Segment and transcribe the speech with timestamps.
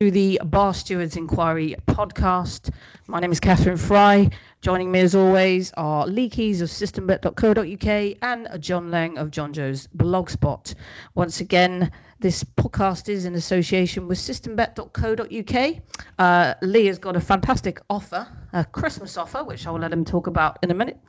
[0.00, 2.72] to the Bar Stewards Inquiry podcast.
[3.08, 4.30] My name is Catherine Fry.
[4.60, 9.88] Joining me as always are Lee Keys of systembet.co.uk and John Lang of John Joe's
[9.96, 10.76] Blogspot.
[11.16, 11.90] Once again,
[12.20, 15.82] this podcast is in association with systembet.co.uk.
[16.20, 20.04] Uh, Lee has got a fantastic offer, a Christmas offer, which I will let him
[20.04, 21.00] talk about in a minute.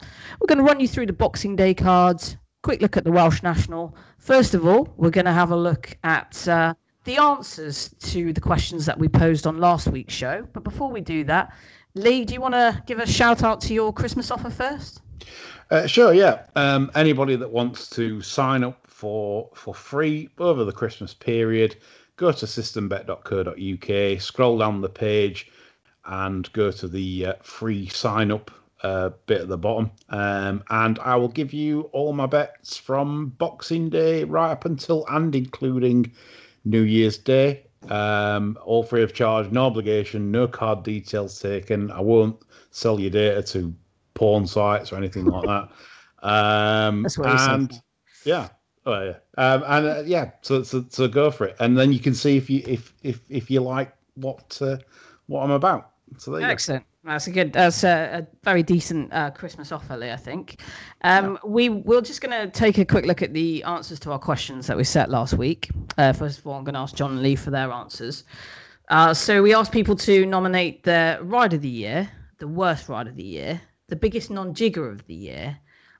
[0.41, 3.43] We're going to run you through the Boxing Day cards, quick look at the Welsh
[3.43, 3.95] National.
[4.17, 6.73] First of all, we're going to have a look at uh,
[7.09, 10.45] the answers to the questions that we posed on last week's show.
[10.53, 11.51] But before we do that,
[11.95, 15.01] Lee, do you want to give a shout out to your Christmas offer first?
[15.71, 16.43] Uh, sure, yeah.
[16.55, 21.77] Um, anybody that wants to sign up for for free over the Christmas period,
[22.15, 25.51] go to systembet.co.uk, scroll down the page,
[26.05, 28.51] and go to the uh, free sign up
[28.83, 29.89] uh, bit at the bottom.
[30.09, 35.07] Um, and I will give you all my bets from Boxing Day right up until
[35.07, 36.11] and including
[36.69, 37.65] New Year's Day.
[37.89, 41.89] Um, all free of charge, no obligation, no card details taken.
[41.91, 42.37] I won't
[42.71, 43.73] sell your data to
[44.13, 45.69] porn sites or anything like that.
[46.21, 47.81] Um, That's what and
[48.25, 48.49] yeah,
[48.85, 51.99] oh yeah, um, and uh, yeah, so, so so go for it, and then you
[51.99, 54.79] can see if you if if if you like what uh,
[55.27, 55.91] what I'm about.
[56.17, 56.83] So there you Excellent.
[57.03, 57.53] That's a good.
[57.53, 60.11] That's a, a very decent uh, Christmas offer, Lee.
[60.11, 60.61] I think.
[61.03, 64.19] Um, We we're just going to take a quick look at the answers to our
[64.19, 65.69] questions that we set last week.
[65.97, 68.25] Uh, first of all, I'm going to ask John and Lee for their answers.
[68.89, 73.07] Uh, so we asked people to nominate their ride of the year, the worst ride
[73.07, 75.57] of the year, the biggest non-jigger of the year,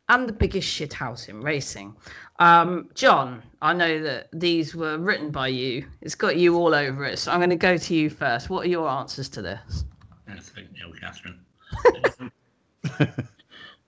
[0.09, 1.95] and the biggest shithouse in racing.
[2.39, 5.86] Um, John, I know that these were written by you.
[6.02, 7.19] It's got you all over it.
[7.19, 8.50] So I'm going to go to you first.
[8.50, 9.86] What are your answers to this?
[10.30, 11.39] Yes, thank you, Catherine.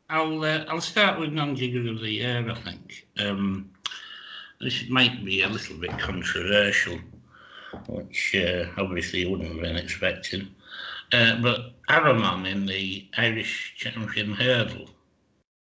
[0.10, 2.50] I'll uh, I'll start with non-jigger of the year.
[2.50, 3.70] I think um,
[4.60, 7.00] this might be a little bit controversial,
[7.88, 10.48] which uh, obviously you wouldn't have been expecting.
[11.14, 14.90] Uh, but Aramon in the Irish Champion Hurdle,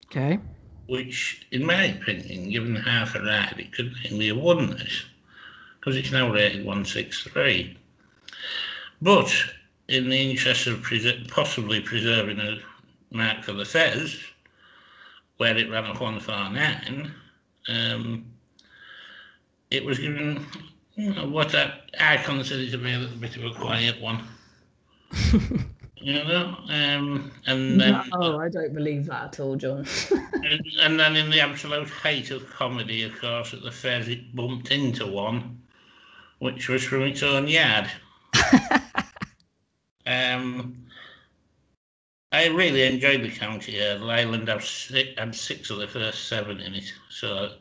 [0.05, 0.39] Okay.
[0.87, 5.05] which, in my opinion, given half a ride, it could mainly have won this
[5.79, 7.77] because it's now rated 163.
[9.01, 9.31] But
[9.87, 12.59] in the interest of preser- possibly preserving a
[13.11, 14.19] mark for the Fez,
[15.37, 17.11] where it ran off 149,
[17.69, 18.25] um,
[19.71, 20.45] it was given
[20.95, 24.23] you know, what I, I consider to be a little bit of a quiet one.
[25.95, 29.85] you know, um, and then No, I don't believe that at all, John.
[30.11, 34.35] and, and then in the absolute height of comedy, of course, at the Fez, it
[34.35, 35.61] bumped into one,
[36.39, 37.89] which was from its own yard.
[40.35, 40.85] um,
[42.31, 44.09] I really enjoyed the county hurdle.
[44.11, 47.53] Ireland have six, had six of the first seven in it, so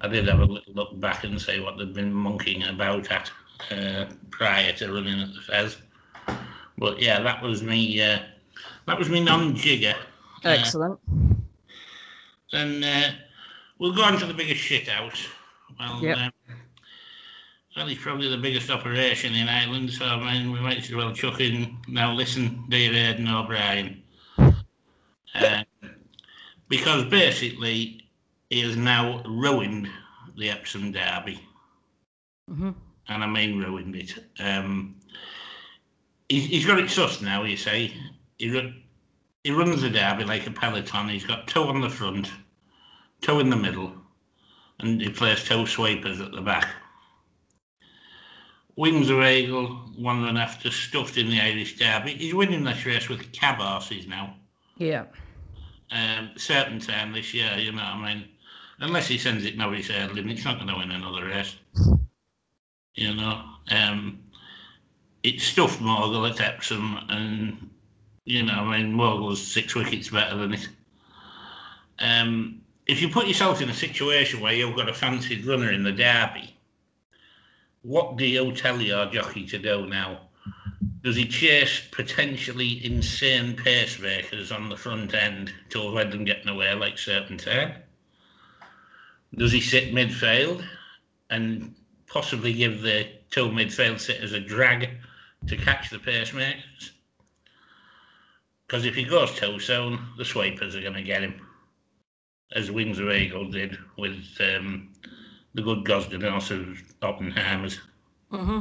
[0.00, 3.30] I did have a little look back and say what they'd been monkeying about at
[3.70, 5.76] uh, prior to running at the Fez.
[6.78, 8.00] But yeah, that was me.
[8.02, 8.18] Uh,
[8.86, 9.94] that was me non-jigger.
[10.44, 10.98] Uh, Excellent.
[12.52, 13.12] then uh,
[13.78, 15.14] we'll go on to the biggest shit out.
[15.78, 16.16] Well, Yep.
[16.18, 16.32] um,
[17.76, 21.12] well, it's probably the biggest operation in Ireland, so I mean, we might as well
[21.12, 21.76] chuck in.
[21.88, 24.02] Now, listen, dear Aidan O'Brien.
[24.38, 25.62] Uh,
[26.68, 28.08] because basically,
[28.50, 29.88] he has now ruined
[30.36, 31.40] the Epsom Derby
[32.48, 32.70] hmm
[33.10, 34.14] and I mean ruined it.
[34.38, 34.96] Um,
[36.28, 37.92] he's, he's got it sus now, you say.
[38.38, 38.82] He,
[39.44, 41.08] he runs the derby like a peloton.
[41.08, 42.30] He's got two on the front,
[43.20, 43.92] two in the middle,
[44.78, 46.68] and he plays two sweepers at the back.
[48.76, 52.14] Windsor Eagle, one run after, stuffed in the Irish Derby.
[52.14, 54.34] He's winning this race with cab horses now.
[54.76, 55.04] Yeah.
[55.90, 58.28] Um, certain time this year, you know what I mean?
[58.78, 61.56] Unless he sends it novice hurdling, it's not going to win another race.
[62.94, 64.18] You know, um,
[65.22, 67.70] it's stuffed Mogul at Epsom, and
[68.24, 70.68] you know, I mean, Mogul's six wickets better than it.
[71.98, 75.82] Um, if you put yourself in a situation where you've got a fancied runner in
[75.82, 76.56] the derby,
[77.82, 80.20] what do you tell your jockey to do now?
[81.02, 86.74] Does he chase potentially insane pacemakers on the front end to avoid them getting away
[86.74, 87.74] like certain time?
[89.34, 90.64] Does he sit midfield
[91.30, 91.74] and
[92.06, 94.90] possibly give the two midfield sitters a drag
[95.46, 96.90] to catch the pacemakers?
[98.66, 101.40] Because if he goes too soon, the sweepers are going to get him,
[102.52, 104.92] as Windsor Eagle did with um,
[105.54, 107.78] the good Gosden horse of Oppenheimer's
[108.30, 108.60] hmm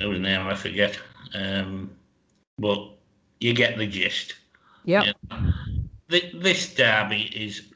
[0.00, 0.98] whose name I forget.
[1.34, 1.90] Um,
[2.58, 2.78] but
[3.40, 4.34] you get the gist.
[4.84, 5.04] Yep.
[5.04, 5.38] Yeah.
[6.10, 7.72] Th- This derby is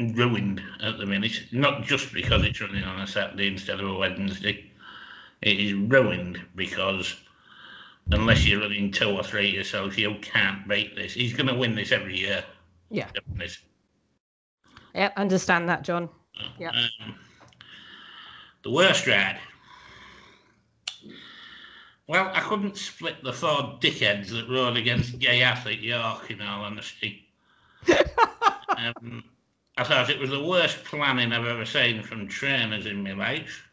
[0.00, 3.94] ruined at the minute, not just because it's running on a Saturday instead of a
[3.94, 4.64] Wednesday.
[5.42, 7.16] It is ruined because
[8.12, 11.14] unless you're running two or three yourself, you can't beat this.
[11.14, 12.44] He's going to win this every year.
[12.90, 13.08] Yeah.
[14.94, 16.08] Yeah, understand that, John.
[16.58, 16.70] Yeah.
[16.70, 17.14] Um,
[18.62, 19.38] the worst ride.
[22.06, 26.64] Well, I couldn't split the four dickheads that rode against Gay Athlete York, in all
[26.64, 27.28] honesty.
[28.76, 29.22] um,
[29.76, 33.68] I thought it was the worst planning I've ever seen from trainers in my life.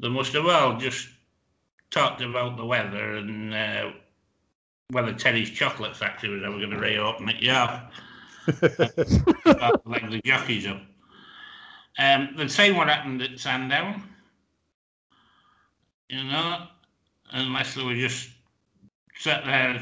[0.00, 1.08] They must have all just
[1.90, 3.90] talked about the weather and uh,
[4.90, 7.80] whether Terry's chocolate factory was ever going to reopen at York.
[9.84, 10.80] like the jockeys up.
[11.98, 14.02] Um, the same what happened at Sandown.
[16.08, 16.66] You know,
[17.32, 18.30] unless they were just
[19.18, 19.80] sat there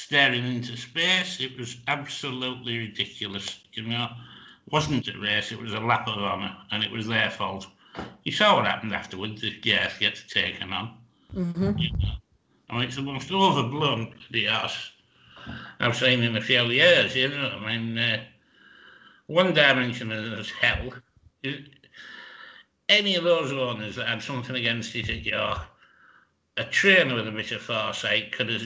[0.00, 1.40] staring into space.
[1.40, 3.60] It was absolutely ridiculous.
[3.74, 4.08] You know,
[4.66, 7.66] it wasn't a race, it was a lap of honour, and it was their fault.
[8.24, 10.96] You saw what happened afterwards if Gareth gets taken on.
[11.34, 11.78] Mm-hmm.
[11.78, 12.14] You know?
[12.70, 14.92] I mean, it's the most overblown the arse
[15.80, 17.60] I've seen in a few years, you know.
[17.60, 18.24] I mean, uh,
[19.30, 20.90] one dimension is hell.
[22.88, 25.58] Any of those owners that had something against it at York,
[26.56, 28.62] a trainer with a bit of foresight could have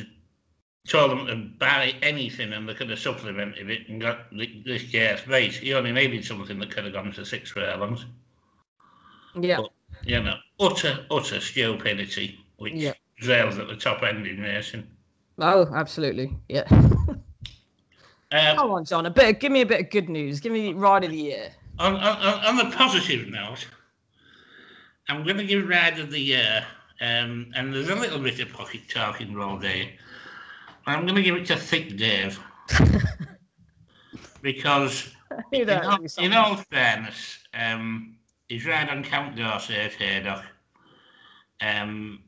[0.89, 5.21] told them to buy anything and they could have supplemented it and got this gas
[5.21, 5.59] base.
[5.59, 8.07] He only needed something that could have gone to six furlongs.
[9.39, 9.59] Yeah.
[9.59, 9.71] But,
[10.07, 12.95] you know, utter, utter stupidity, which Yeah.
[13.27, 14.87] rails at the top end in racing.
[15.39, 16.35] Oh, absolutely.
[16.49, 16.65] Yeah.
[18.35, 19.07] Um, Come on, John.
[19.07, 19.39] A bit.
[19.39, 20.41] Give me a bit of good news.
[20.41, 21.51] Give me ride of the year.
[21.79, 23.65] on, on, on the positive note,
[25.09, 26.65] I'm going to give Ride of the Year,
[27.01, 29.87] um, and there's a little bit of pocket talking involved there.
[30.87, 32.41] I'm going to give it to Thick Dave.
[34.43, 35.13] because,
[35.53, 38.17] in all, in all fairness, um,
[38.49, 40.45] his ride on Count Dorsey at Haydock,
[41.61, 42.21] um,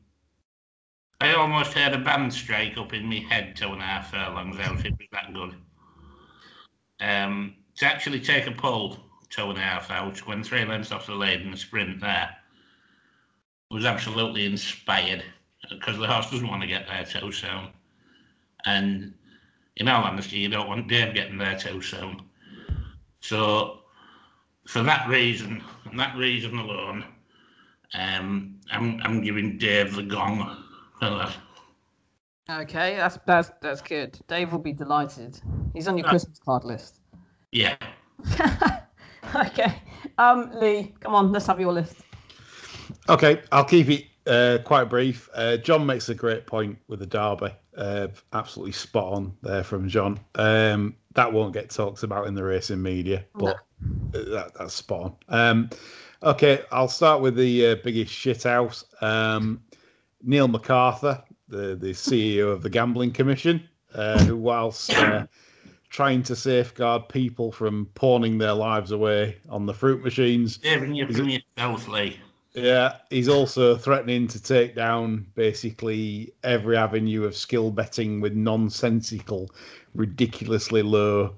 [1.21, 4.59] I almost heard a band strike up in my head two and a half furlongs
[4.61, 4.85] out.
[4.85, 5.55] It was that good.
[7.01, 8.99] Um, to actually take a pull
[9.29, 12.35] two and a half out when three lengths off the lead in the sprint there
[13.71, 15.25] was absolutely inspired
[15.69, 17.69] because the horse doesn't want to get there too soon.
[18.65, 19.15] And
[19.77, 22.23] in all honesty, you don't want Dave getting there too soon.
[23.21, 23.81] So,
[24.67, 27.05] for that reason, and that reason alone,
[27.95, 30.65] um, I'm I'm giving Dave the gong
[30.99, 31.37] for that.
[32.49, 34.19] Okay, that's that's that's good.
[34.29, 35.41] Dave will be delighted.
[35.75, 37.01] He's on your Christmas card list.
[37.51, 37.77] Yeah.
[39.35, 39.75] okay.
[40.19, 41.97] Um, Lee, come on, let's have your list.
[43.09, 45.29] Okay, I'll keep it uh, quite brief.
[45.35, 47.53] Uh, John makes a great point with the derby.
[47.77, 50.21] Uh, absolutely spot on there from John.
[50.37, 53.57] Um, that won't get talked about in the racing media, but
[54.13, 55.39] that, that's spot on.
[55.39, 55.71] Um,
[56.23, 58.85] okay, I'll start with the uh, biggest shit house.
[59.01, 59.63] Um,
[60.23, 65.27] Neil McArthur, the, the CEO of the Gambling Commission, uh, who, whilst uh,
[65.91, 71.07] trying to safeguard people from pawning their lives away on the fruit machines, Dave, you
[71.07, 72.19] Is from yourself, Lee.
[72.55, 79.51] yeah, he's also threatening to take down basically every avenue of skill betting with nonsensical,
[79.95, 81.37] ridiculously low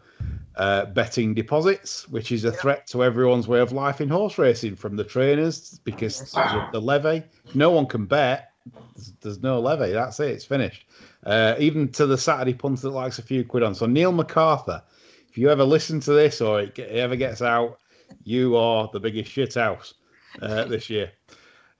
[0.56, 4.75] uh, betting deposits, which is a threat to everyone's way of life in horse racing,
[4.75, 7.22] from the trainers because of the levy.
[7.55, 8.47] No one can bet.
[8.94, 9.93] There's, there's no levy.
[9.93, 10.31] That's it.
[10.31, 10.87] It's finished.
[11.25, 13.75] Uh, even to the Saturday punter that likes a few quid on.
[13.75, 14.82] So Neil McArthur,
[15.29, 17.79] if you ever listen to this or it get- ever gets out,
[18.25, 19.94] you are the biggest shit house
[20.43, 21.10] uh, this year.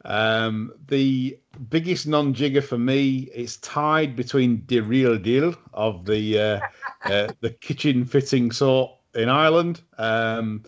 [0.05, 1.39] Um, the
[1.71, 6.61] biggest non-jigger for me is tied between De Real Deal of the uh,
[7.05, 9.81] uh, the kitchen fitting sort in Ireland.
[9.99, 10.63] Um,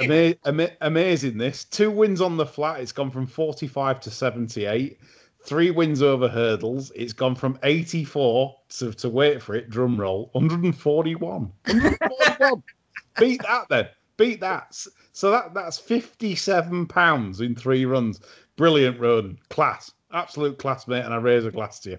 [0.00, 2.80] ama- ama- amazing this two wins on the flat.
[2.80, 4.98] It's gone from 45 to 78.
[5.44, 6.90] Three wins over hurdles.
[6.94, 9.68] It's gone from 84 to, to wait for it.
[9.68, 11.52] Drum roll 141.
[11.66, 12.62] 141.
[13.18, 13.88] Beat that then.
[14.16, 14.76] Beat that.
[15.12, 18.20] So that that's 57 pounds in three runs.
[18.56, 19.38] Brilliant, Roden.
[19.50, 19.92] Class.
[20.12, 21.04] Absolute class, mate.
[21.04, 21.98] And I raise a glass to you.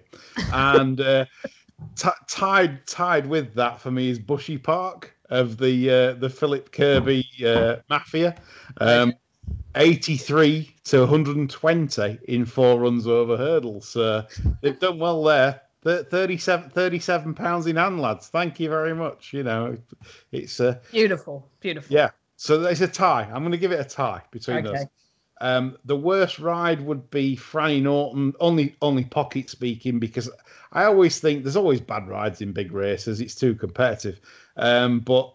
[0.52, 1.26] And uh,
[1.94, 6.72] t- tied tied with that for me is Bushy Park of the uh, the Philip
[6.72, 8.36] Kirby uh, Mafia.
[8.80, 9.14] Um,
[9.74, 13.88] 83 to 120 in four runs over hurdles.
[13.88, 14.24] So
[14.62, 15.60] they've done well there.
[15.82, 18.28] Thir- 37 37 pounds in hand, lads.
[18.28, 19.32] Thank you very much.
[19.32, 19.76] You know,
[20.32, 21.94] it's uh, Beautiful, beautiful.
[21.94, 22.10] yeah.
[22.36, 23.22] So there's a tie.
[23.32, 24.66] I'm going to give it a tie between.
[24.66, 24.84] Okay.
[25.40, 30.30] Um, the worst ride would be Franny Norton, only only pocket speaking, because
[30.72, 33.20] I always think there's always bad rides in big races.
[33.20, 34.20] It's too competitive.
[34.56, 35.34] Um, but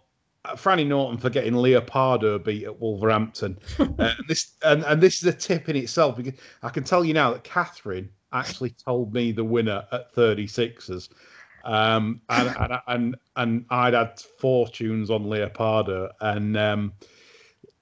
[0.50, 3.60] Franny Norton for getting Leopardo beat at Wolverhampton.
[3.80, 6.34] uh, this and, and this is a tip in itself because
[6.64, 11.10] I can tell you now that Catherine actually told me the winner at 36ers.
[11.64, 16.94] Um, and, and, and, and I'd had fortunes on Leopardo and, um,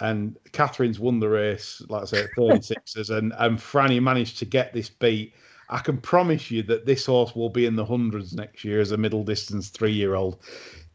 [0.02, 4.46] and Catherine's won the race, like I say, at 36ers, and, and Franny managed to
[4.46, 5.34] get this beat.
[5.70, 8.92] I can promise you that this horse will be in the hundreds next year as
[8.92, 10.42] a middle distance three year old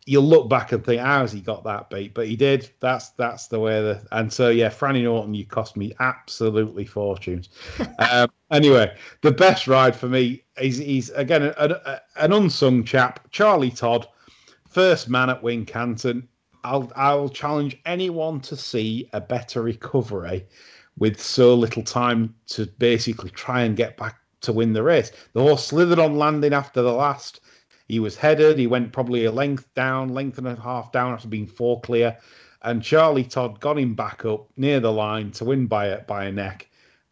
[0.07, 2.15] you'll look back and think, how has he got that beat?
[2.15, 2.71] But he did.
[2.81, 3.81] That's that's the way.
[3.81, 7.49] The, and so yeah, Franny Norton, you cost me absolutely fortunes.
[8.11, 13.31] um, anyway, the best ride for me is he's again a, a, an unsung chap,
[13.31, 14.07] Charlie Todd,
[14.69, 16.27] first man at Wincanton.
[16.65, 20.47] I'll I'll challenge anyone to see a better recovery
[20.99, 25.11] with so little time to basically try and get back to win the race.
[25.33, 27.41] The horse slithered on landing after the last
[27.87, 28.59] he was headed.
[28.59, 32.17] He went probably a length down, length and a half down after being four clear.
[32.63, 36.25] And Charlie Todd got him back up near the line to win by a, by
[36.25, 36.69] a neck.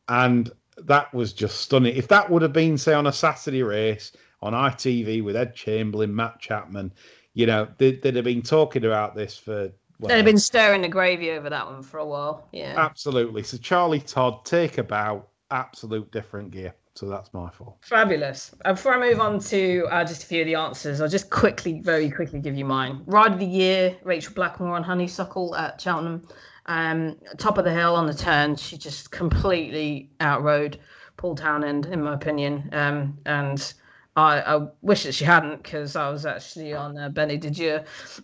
[0.09, 1.95] And that was just stunning.
[1.95, 6.15] If that would have been, say, on a Saturday race on ITV with Ed Chamberlain,
[6.15, 6.93] Matt Chapman,
[7.35, 9.71] you know, they'd, they'd have been talking about this for.
[10.01, 12.49] Well, they'd have been stirring the gravy over that one for a while.
[12.53, 12.75] Yeah.
[12.77, 13.43] Absolutely.
[13.43, 16.75] So Charlie Todd, take a bow, absolute different gear.
[16.95, 17.79] So that's my fault.
[17.81, 18.55] Fabulous.
[18.65, 21.31] Uh, before I move on to uh, just a few of the answers, I'll just
[21.31, 23.03] quickly, very quickly give you mine.
[23.07, 26.29] Ride of the year, Rachel Blackmore on Honeysuckle at Cheltenham.
[26.67, 30.79] Um, top of the hill on the turn, she just completely outrode
[31.17, 32.69] Paul Townend, in my opinion.
[32.73, 33.73] Um, and
[34.15, 37.81] I, I, wish that she hadn't because I was actually on uh, Benie Des Dieux.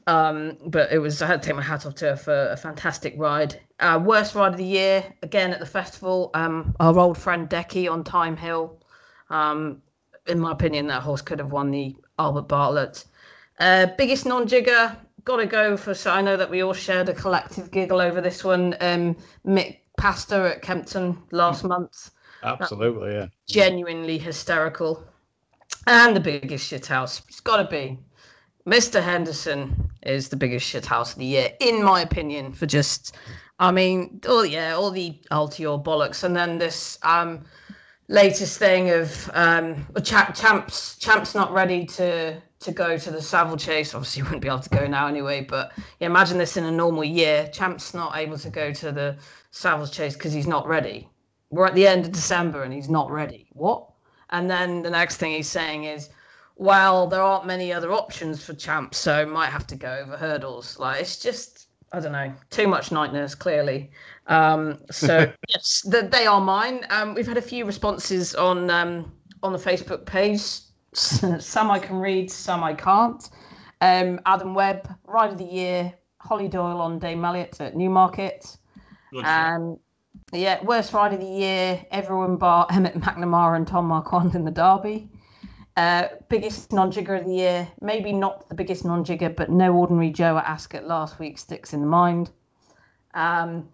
[0.06, 2.56] Um, but it was I had to take my hat off to her for a
[2.56, 3.58] fantastic ride.
[3.80, 6.30] Uh, worst ride of the year again at the festival.
[6.34, 8.78] Um, our old friend Decky on Thyme Hill.
[9.30, 9.80] Um,
[10.26, 13.04] in my opinion, that horse could have won the Albert Bartlett.
[13.58, 15.94] Uh, biggest non-jigger, gotta go for.
[15.94, 18.76] So I know that we all shared a collective giggle over this one.
[18.80, 19.16] Um,
[19.46, 22.10] Mick Pastor at Kempton last month.
[22.42, 23.26] Absolutely, yeah.
[23.48, 25.02] Genuinely hysterical.
[25.86, 27.98] And the biggest shithouse, it's got to be.
[28.66, 29.02] Mr.
[29.02, 33.16] Henderson is the biggest shithouse of the year, in my opinion, for just,
[33.58, 36.22] I mean, oh yeah, all the Altior bollocks.
[36.22, 37.44] And then this um,
[38.08, 43.94] latest thing of um, Champs, Champs not ready to to go to the Savills Chase.
[43.94, 45.42] Obviously, wouldn't be able to go now anyway.
[45.42, 47.48] But yeah, imagine this in a normal year.
[47.52, 49.16] Champ's not able to go to the
[49.52, 51.08] Savills Chase because he's not ready.
[51.50, 53.48] We're at the end of December and he's not ready.
[53.52, 53.87] What?
[54.30, 56.10] And then the next thing he's saying is,
[56.56, 60.78] well, there aren't many other options for champs, so might have to go over hurdles.
[60.78, 63.90] Like it's just, I don't know, too much nightmares, clearly.
[64.26, 66.84] Um, so yes, the, they are mine.
[66.90, 70.40] Um, we've had a few responses on um, on the Facebook page.
[70.94, 73.28] some I can read, some I can't.
[73.80, 78.56] Um, Adam Webb, Ride of the Year, Holly Doyle on Dame Elliott at Newmarket.
[79.24, 79.78] and
[80.32, 84.50] yeah, worst ride of the year, everyone bar Emmet McNamara and Tom Marquand in the
[84.50, 85.08] Derby.
[85.76, 90.36] Uh, biggest non-jigger of the year, maybe not the biggest non-jigger, but no ordinary Joe
[90.36, 92.30] at Ascot last week sticks in the mind.
[93.14, 93.68] Um,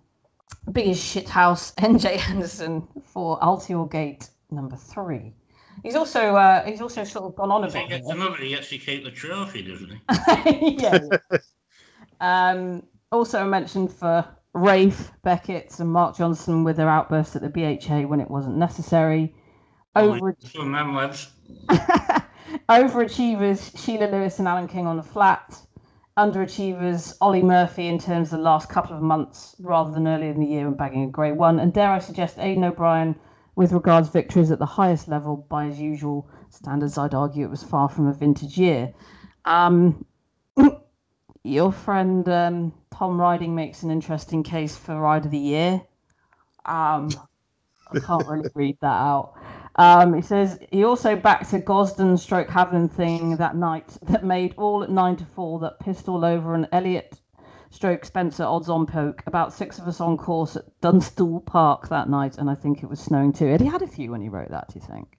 [0.70, 5.32] biggest shithouse, NJ Henderson for Altior Gate number three.
[5.82, 7.90] He's also uh, he's also sort of gone on a bit.
[7.90, 8.36] He another.
[8.36, 10.76] He actually keep the trophy, doesn't he?
[10.80, 11.00] yeah.
[12.20, 18.06] um, also mentioned for Rafe, Beckett, and Mark Johnston with their outbursts at the BHA
[18.06, 19.34] when it wasn't necessary.
[19.96, 20.36] Over-
[22.68, 25.60] Overachievers, Sheila Lewis and Alan King on the flat.
[26.16, 30.38] Underachievers, Olly Murphy in terms of the last couple of months rather than earlier in
[30.38, 31.58] the year and bagging a grey one.
[31.58, 33.16] And dare I suggest Aidan O'Brien
[33.56, 36.96] with regards victories at the highest level by his usual standards.
[36.96, 38.94] I'd argue it was far from a vintage year.
[39.44, 40.04] Um,
[41.44, 45.82] your friend um, Tom Riding makes an interesting case for Ride of the Year.
[46.64, 47.10] Um,
[47.92, 49.34] I can't really read that out.
[49.76, 54.54] Um, he says he also backed a Gosden stroke Haviland thing that night that made
[54.56, 57.20] all at nine to four that pissed all over an Elliott
[57.70, 59.22] stroke Spencer odds on poke.
[59.26, 62.88] About six of us on course at Dunstall Park that night, and I think it
[62.88, 63.48] was snowing too.
[63.48, 64.68] Had he had a few when he wrote that?
[64.72, 65.18] Do you think?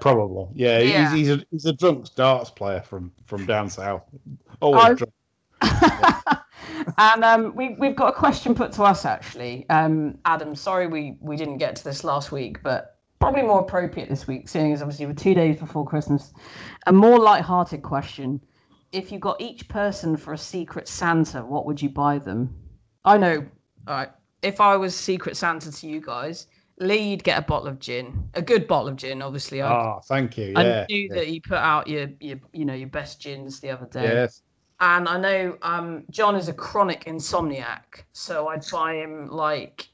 [0.00, 0.78] Probably, yeah.
[0.78, 1.12] yeah.
[1.12, 4.04] He's, he's, a he's a drunk darts player from from down south.
[4.60, 5.12] Always oh, drunk.
[6.98, 9.66] and um, we, we've got a question put to us actually.
[9.70, 14.08] Um, Adam, sorry we, we didn't get to this last week, but probably more appropriate
[14.08, 16.32] this week, seeing as obviously we're two days before Christmas.
[16.86, 18.40] A more light-hearted question:
[18.90, 22.54] If you got each person for a secret Santa, what would you buy them?
[23.04, 23.46] I know.
[23.86, 24.10] All right.
[24.42, 28.28] If I was Secret Santa to you guys, Lee, you'd get a bottle of gin,
[28.34, 29.62] a good bottle of gin, obviously.
[29.62, 30.52] Oh, thank you.
[30.56, 31.14] Yeah, I knew yeah.
[31.14, 34.02] that you put out your, your, you know, your best gins the other day.
[34.02, 34.42] Yes.
[34.82, 39.88] And I know um, John is a chronic insomniac, so I'd buy him like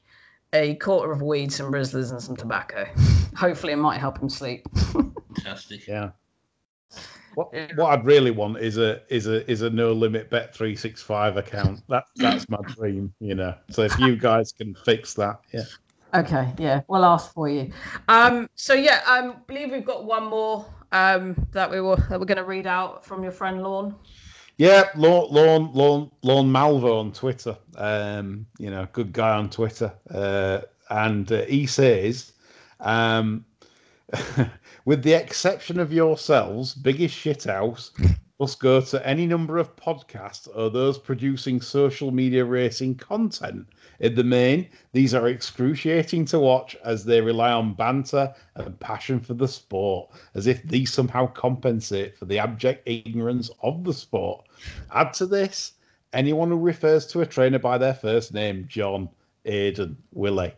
[0.51, 2.87] a quarter of weed, some Rizlas, and some tobacco.
[3.35, 4.67] Hopefully, it might help him sleep.
[4.73, 5.87] Fantastic.
[5.87, 6.09] Yeah.
[7.35, 10.75] What, what I'd really want is a is a is a no limit bet three
[10.75, 11.83] six five account.
[11.87, 13.53] That that's my dream, you know.
[13.69, 15.65] So if you guys can fix that, yeah.
[16.15, 17.71] Okay, yeah, we'll ask for you.
[18.07, 22.19] Um, so yeah, I um, believe we've got one more um, that we were that
[22.19, 23.93] we're going to read out from your friend Lorne.
[24.59, 27.57] Yeah, Lorne Lorne Lorne, Lorne Malvo on Twitter.
[27.77, 32.33] Um, you know, good guy on Twitter, uh, and uh, he says,
[32.81, 33.45] um,
[34.85, 37.91] with the exception of yourselves, biggest shithouse
[38.37, 43.65] must go to any number of podcasts or those producing social media racing content.
[43.99, 49.19] In the main, these are excruciating to watch as they rely on banter and passion
[49.19, 54.47] for the sport, as if these somehow compensate for the abject ignorance of the sport.
[54.93, 55.73] Add to this,
[56.13, 59.09] anyone who refers to a trainer by their first name, John,
[59.45, 60.53] Aidan, Willie,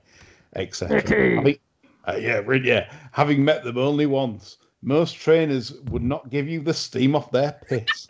[0.56, 1.40] etc.
[1.40, 1.58] I
[2.08, 2.92] uh, yeah, yeah.
[3.12, 7.60] Having met them only once, most trainers would not give you the steam off their
[7.68, 8.08] piss.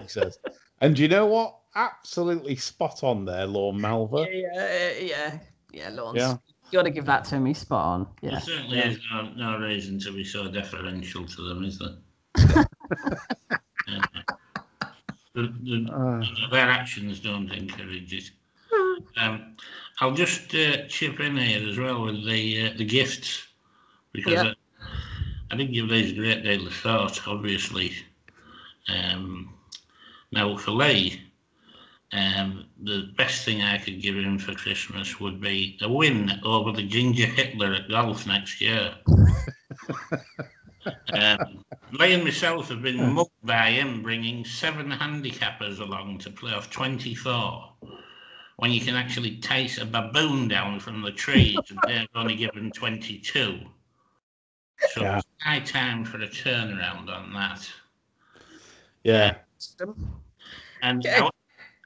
[0.00, 0.38] he says,
[0.80, 1.56] and do you know what?
[1.78, 4.26] Absolutely spot on there, Lorne Malvo.
[4.28, 5.38] Yeah, yeah, yeah,
[5.72, 6.16] yeah, Lorne.
[6.16, 6.36] Yeah.
[6.70, 8.06] You got to give that to me, spot on.
[8.20, 8.30] Yeah.
[8.30, 8.88] There certainly yeah.
[8.88, 11.94] is no, no reason to be so deferential to them, is there?
[13.86, 14.02] yeah.
[15.34, 16.50] the, the, uh.
[16.50, 18.30] Their actions don't encourage it.
[19.16, 19.54] Um,
[20.00, 23.46] I'll just uh, chip in here as well with the uh, the gifts
[24.12, 24.52] because yeah.
[24.80, 24.86] I,
[25.52, 27.26] I didn't give these a great deal of thought.
[27.28, 27.92] Obviously,
[28.88, 29.54] um,
[30.32, 31.27] now for Lee,
[32.12, 36.72] um, the best thing I could give him for Christmas would be a win over
[36.72, 38.94] the Ginger Hitler at golf next year.
[41.12, 41.64] um,
[42.00, 47.72] and myself have been mugged by him bringing seven handicappers along to play off 24
[48.56, 52.70] when you can actually taste a baboon down from the trees and they're only given
[52.70, 53.58] 22.
[54.90, 55.18] So yeah.
[55.18, 57.68] it's high time for a turnaround on that.
[59.04, 59.36] Yeah.
[60.82, 61.28] And I,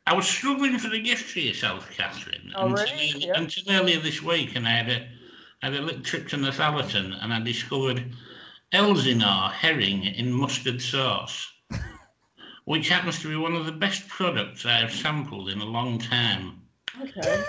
[0.07, 3.27] I, was struggling for a gift for yourself, Catherine, oh, until, really?
[3.27, 3.33] yeah.
[3.37, 5.09] until earlier this week, and I had a,
[5.63, 8.13] I had a little trip to Northallerton, and I discovered
[8.73, 11.53] Elsinore herring in mustard sauce,
[12.65, 15.99] which happens to be one of the best products I have sampled in a long
[15.99, 16.63] time.
[17.01, 17.45] Okay.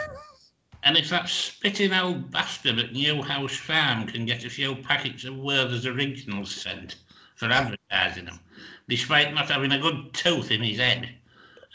[0.84, 5.38] And if that spitting old bastard at Newhouse Farm can get a few packets of
[5.38, 6.98] Werther's Originals sent
[7.36, 8.40] for advertising them,
[8.90, 11.10] despite not having a good tooth in his head,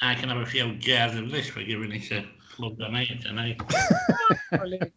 [0.00, 3.20] I can have a few jars of this for giving it a plug on it
[3.20, 3.61] tonight.
[4.52, 4.92] brilliant.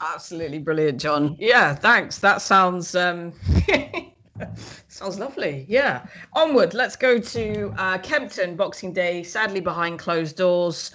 [0.00, 1.36] Absolutely brilliant, John.
[1.38, 2.18] Yeah, thanks.
[2.18, 3.32] That sounds um
[4.88, 5.66] sounds lovely.
[5.68, 6.06] Yeah.
[6.32, 10.94] Onward, let's go to uh, Kempton Boxing Day, sadly behind closed doors.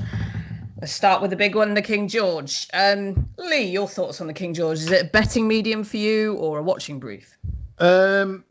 [0.81, 2.67] Let's start with the big one, the King George.
[2.73, 4.79] Um, Lee, your thoughts on the King George?
[4.79, 7.37] Is it a betting medium for you or a watching brief?
[7.79, 8.43] Um,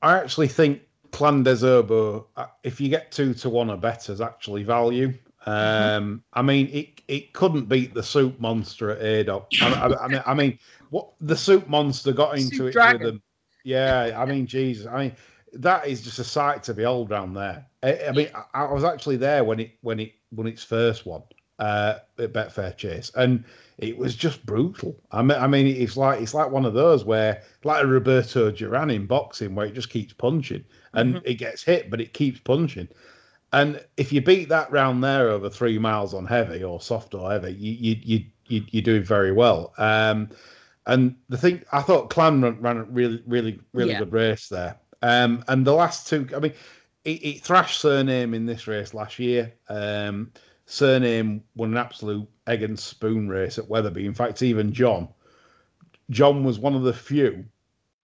[0.00, 0.82] I actually think
[1.12, 5.12] Clan des Obeaux, uh, if you get two to one or better, is actually value.
[5.46, 6.22] Um.
[6.32, 9.48] I mean, it it couldn't beat the Soup Monster at Haydock.
[9.60, 10.58] I, I, I, mean, I mean,
[10.90, 13.00] what the Soup Monster got into soup it dragon.
[13.00, 13.22] with them.
[13.64, 15.16] Yeah, I mean, Jesus, I mean,
[15.54, 17.66] that is just a sight to behold down there.
[17.82, 21.06] I, I mean, I, I was actually there when it when it when its first
[21.06, 21.22] one
[21.58, 23.44] uh, at Betfair Chase, and
[23.78, 24.96] it was just brutal.
[25.10, 28.50] I mean, I mean, it's like it's like one of those where, like a Roberto
[28.50, 31.26] Duran in boxing, where it just keeps punching and mm-hmm.
[31.26, 32.88] it gets hit, but it keeps punching.
[33.52, 37.30] And if you beat that round there over three miles on heavy or soft or
[37.30, 39.74] heavy, you you you, you you're very well.
[39.78, 40.30] Um,
[40.86, 43.98] and the thing I thought Clan ran a really really really yeah.
[43.98, 44.78] good race there.
[45.02, 46.52] Um, and the last two, I mean,
[47.04, 49.52] it, it thrashed Cyrname in this race last year.
[49.68, 50.32] Um,
[50.72, 54.06] Cyrname won an absolute egg and spoon race at Wetherby.
[54.06, 55.06] In fact, even John,
[56.08, 57.44] John was one of the few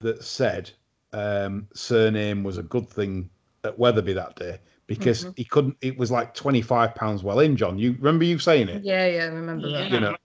[0.01, 0.71] that said
[1.15, 3.31] um, Cyrname was a good thing
[3.65, 5.31] at Wetherby that day because mm-hmm.
[5.37, 5.79] he couldn't.
[5.81, 7.57] It was like twenty five pounds well in.
[7.57, 8.85] John, you remember you saying it?
[8.85, 9.91] Yeah, yeah, I remember that.
[9.91, 10.17] You know,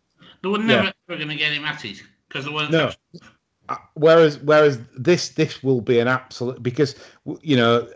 [0.41, 1.15] they were never yeah.
[1.15, 2.73] going to get him at it because there wasn't.
[2.73, 2.91] No.
[3.93, 6.95] Whereas whereas this this will be an absolute because
[7.41, 7.87] you know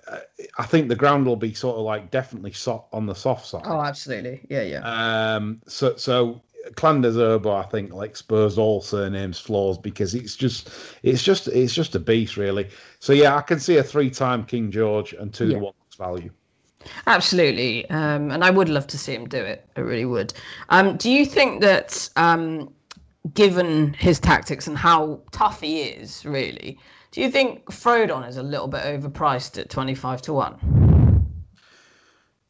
[0.58, 3.63] I think the ground will be sort of like definitely soft on the soft side.
[3.65, 5.36] Oh, absolutely, yeah, yeah.
[5.36, 6.41] Um, so so
[6.75, 10.69] Clan des Obeaux, I think, like Spurs all Cyrname's flaws because it's just
[11.03, 12.69] it's just it's just a beast, really.
[12.99, 15.58] So yeah, I can see a three-time King George and two yeah.
[15.58, 16.32] to one value.
[17.06, 19.67] Absolutely, um, and I would love to see him do it.
[19.75, 20.34] I really would.
[20.69, 22.73] Um, do you think that um,
[23.33, 26.79] given his tactics and how tough he is, really,
[27.11, 31.33] do you think Frodon is a little bit overpriced at 25 to 1?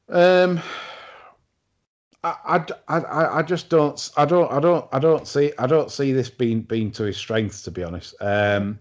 [0.09, 0.61] Um,
[2.23, 5.91] I, I, I, I just don't I don't I don't I don't see I don't
[5.91, 8.15] see this being being to his strength to be honest.
[8.21, 8.79] Um,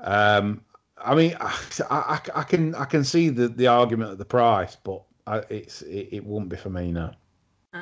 [0.00, 0.62] um,
[0.98, 1.54] I mean, I,
[1.90, 5.82] I, I can I can see the, the argument of the price, but I, it's
[5.82, 7.12] it, it won't be for me now.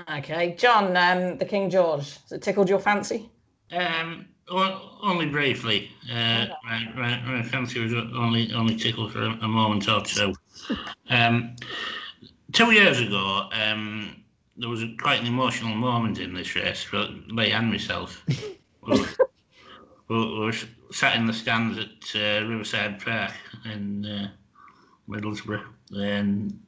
[0.09, 3.29] Okay, John, um, the King George, has it tickled your fancy?
[3.73, 5.91] Um, o- only briefly.
[6.09, 10.35] Uh, my, my, my fancy was only only tickled for a, a moment or two.
[11.09, 11.57] Um,
[12.53, 14.23] two years ago, um,
[14.57, 18.25] there was a, quite an emotional moment in this race for Lee and myself.
[18.87, 19.05] we,
[20.09, 20.53] we were
[20.93, 23.33] sat in the stands at uh, Riverside Park
[23.65, 24.31] in uh,
[25.09, 25.65] Middlesbrough,
[25.97, 26.61] and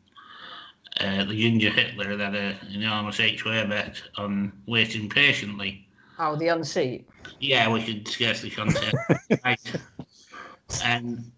[1.01, 5.87] uh, the Ginger Hitler that had a, an enormous H-way bet on waiting patiently.
[6.19, 7.09] Oh, the unseat.
[7.41, 8.93] Yeah, we could scarcely contain.
[9.45, 9.61] right.
[10.85, 11.31] And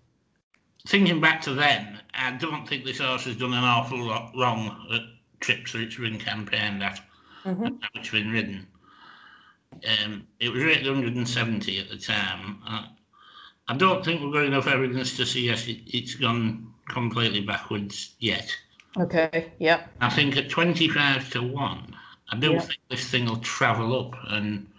[0.87, 4.87] thinking back to then, I don't think this horse has done an awful lot wrong
[4.93, 5.03] at
[5.41, 7.01] trips that it's been campaigned at,
[7.45, 7.67] Mhm.
[7.67, 8.67] and it's been ridden.
[10.05, 12.59] Um, it was rated 170 at the time.
[12.67, 12.87] Uh,
[13.69, 18.55] I don't think we've got enough evidence to suggest it, it's gone completely backwards yet.
[18.97, 19.91] Okay, yep.
[20.01, 21.97] I think at 25 to 1,
[22.31, 22.61] I don't Yeah.
[22.61, 24.71] think this thing will travel up and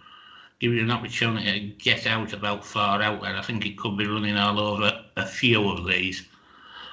[0.58, 3.36] give you an opportunity to get out about far out there.
[3.36, 6.26] I think it could be running all over a few of these.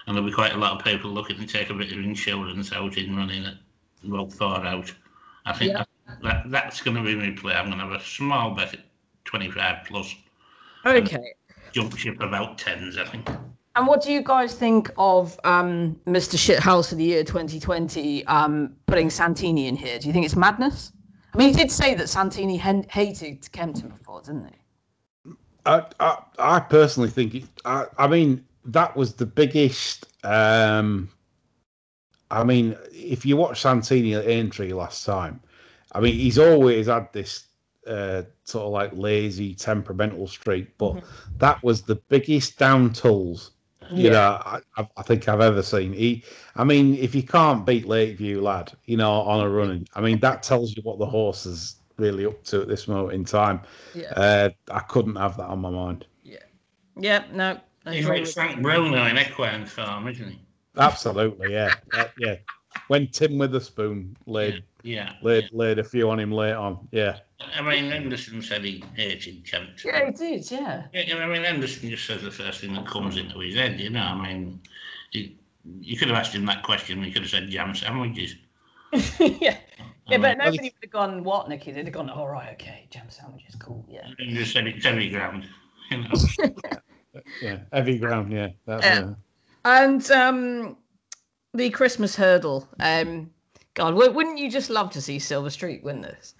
[0.05, 2.73] And there'll be quite a lot of people looking to take a bit of insurance
[2.73, 3.57] out in running it
[4.03, 4.93] well far out.
[5.45, 5.85] I think Yeah.
[6.21, 7.53] that, that's going to be my play.
[7.55, 8.81] I'm going to have a small bet at
[9.23, 10.13] 25 plus,
[10.85, 11.33] Okay.
[11.71, 13.29] jump ship about 10s, I think.
[13.75, 16.35] And what do you guys think of um, Mr.
[16.35, 19.97] Shithouse of the year 2020 um, putting Santini in here?
[19.97, 20.91] Do you think it's madness?
[21.33, 25.31] I mean, he did say that Santini hen- hated Kempton before, didn't he?
[25.65, 30.05] I, I, I personally think it, I, I mean that was the biggest.
[30.23, 31.09] Um,
[32.29, 35.39] I mean, if you watch Santini at Aintree last time,
[35.93, 37.45] I mean he's always had this
[37.87, 41.01] uh, sort of like lazy, temperamental streak, but
[41.37, 43.51] that was the biggest down tools
[43.91, 45.93] you know I, I- I think I've ever seen.
[45.93, 46.23] He,
[46.55, 50.19] I mean, if you can't beat Lakeview lad, you know, on a running, I mean
[50.19, 53.61] that tells you what the horse is really up to at this moment in time.
[53.93, 54.11] Yeah.
[54.15, 56.05] Uh, I couldn't have that on my mind.
[56.23, 56.37] Yeah,
[56.97, 57.23] Yeah.
[57.31, 57.59] no.
[57.85, 60.39] I He's like Frank Bruno in Equine Farm, isn't he?
[60.77, 62.35] Absolutely, yeah, Uh, yeah.
[62.87, 65.13] When Tim Witherspoon laid Yeah.
[65.21, 67.19] laid laid a few on him late on, yeah,
[67.55, 69.75] I mean, Henderson said he hated Kempton.
[69.85, 70.85] Yeah, he did, yeah.
[70.93, 73.89] Yeah, I mean, Henderson just says the first thing that comes into his head, you
[73.89, 74.01] know.
[74.01, 74.59] I mean,
[75.11, 75.37] he,
[75.81, 77.03] you could have asked him that question.
[77.03, 78.35] He could have said jam sandwiches.
[79.19, 79.57] yeah.
[80.09, 81.71] Yeah, Um, but nobody would have gone, what, Nicky?
[81.71, 84.07] They'd have gone, all right, okay, jam sandwiches, cool, yeah.
[84.19, 85.47] He just said it's heavy ground.
[85.89, 86.09] You know.
[87.41, 88.49] yeah, heavy ground, yeah.
[88.65, 88.99] That's, Yeah.
[89.05, 89.13] uh,
[89.65, 90.77] And um,
[91.53, 92.67] the Christmas hurdle.
[92.79, 93.29] Um,
[93.75, 96.35] God, wouldn't you just love to see Silver Street win this?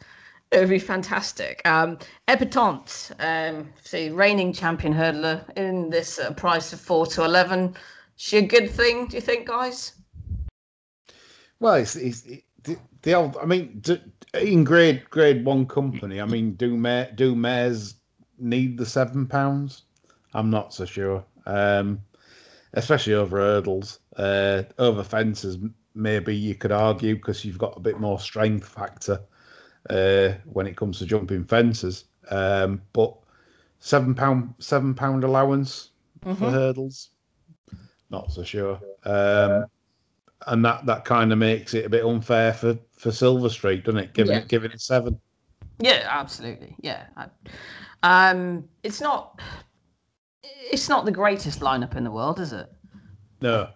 [0.53, 1.61] It would be fantastic.
[1.65, 7.75] Um, Epatante, um, see, reigning champion hurdler in this uh, price of four to eleven.
[8.17, 9.93] She a good thing, do you think, guys?
[11.59, 13.35] Well, it's, it's it, the, the old.
[13.41, 13.81] I mean,
[14.35, 17.95] in grade grade one company, I mean, do ma- do mares
[18.37, 19.85] need the seven pounds?
[20.35, 21.25] I'm not so sure.
[21.47, 21.99] Um,
[22.73, 25.57] especially over hurdles, uh, over fences,
[25.95, 29.19] maybe you could argue because you've got a bit more strength factor
[29.89, 32.06] uh, when it comes to jumping fences.
[32.30, 33.13] Um, but
[33.80, 35.89] seven pound seven pound allowance
[36.22, 37.10] for hurdles,
[38.10, 38.80] not so sure.
[39.04, 39.65] Um,
[40.48, 44.00] and that that kind of makes it a bit unfair for for Silver Street, doesn't
[44.00, 44.13] it?
[44.13, 44.39] Giving Yeah.
[44.39, 45.19] it giving it seven.
[45.80, 46.76] Yeah, absolutely.
[46.82, 47.06] Yeah.
[48.04, 49.41] Um, it's not.
[50.43, 52.72] It's not the greatest lineup in the world, is it?
[53.41, 53.69] No,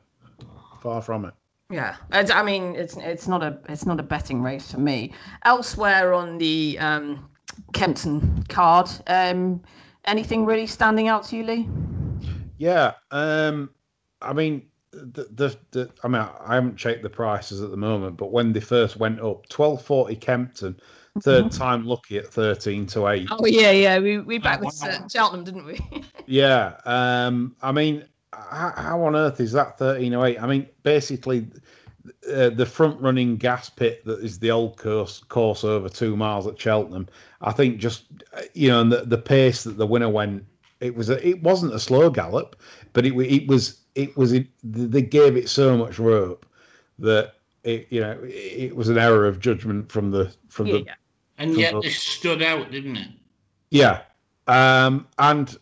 [0.81, 1.33] far from it.
[1.69, 5.13] Yeah, it's, I mean, it's it's not a it's not a betting race for me.
[5.43, 7.29] Elsewhere on the um,
[7.73, 9.61] Kempton card, um,
[10.05, 11.69] anything really standing out to you, Lee?
[12.57, 12.93] Yeah.
[13.11, 13.69] Um.
[14.21, 18.15] I mean, the, the the I mean, I haven't checked the prices at the moment,
[18.17, 20.79] but when they first went up, twelve forty Kempton,
[21.19, 23.27] 3rd time lucky at thirteen to eight.
[23.29, 24.89] Oh yeah, yeah, we we back Oh, with wow.
[24.89, 25.79] uh, Cheltenham, didn't we?
[26.29, 26.77] Yeah.
[26.85, 27.55] Um.
[27.61, 30.41] I mean, how, how on earth is that thirteen oh eight?
[30.41, 31.47] I mean, basically.
[32.33, 36.47] Uh, the front running gas pit that is the old course course over two miles
[36.47, 37.05] at Cheltenham.
[37.41, 40.45] I think just uh, you know and the, the pace that the winner went.
[40.79, 42.55] It was a, it wasn't a slow gallop,
[42.93, 46.45] but it it was it was it, they gave it so much rope
[46.99, 50.73] that it you know it, it was an error of judgment from the from yeah,
[50.73, 50.95] the yeah.
[51.39, 53.09] And yet this stood out, didn't it?
[53.69, 54.01] Yeah,
[54.47, 55.57] um, and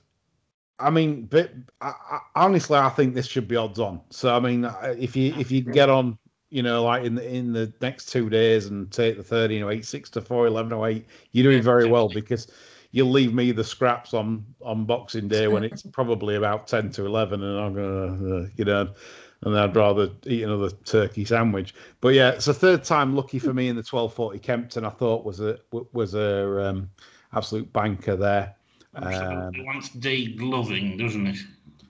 [0.79, 4.01] I mean, but I, I, honestly, I think this should be odds on.
[4.09, 6.17] So I mean, uh, if you if you get on,
[6.49, 9.71] you know, like in the in the next two days and take the 13 or
[9.71, 12.47] 8, 6 to 4, 11 or 8, you're doing very well because
[12.91, 17.05] you'll leave me the scraps on on Boxing Day when it's probably about 10 to
[17.05, 18.93] 11 and I'm going to, uh, you know,
[19.43, 21.73] and I'd rather eat another turkey sandwich.
[22.01, 24.85] But yeah, it's a third time lucky for me in the 1240 Kempton.
[24.85, 25.57] I thought was a
[25.93, 26.89] was a um,
[27.33, 28.55] absolute banker there.
[28.95, 31.37] Absolutely wants dig loving, doesn't it?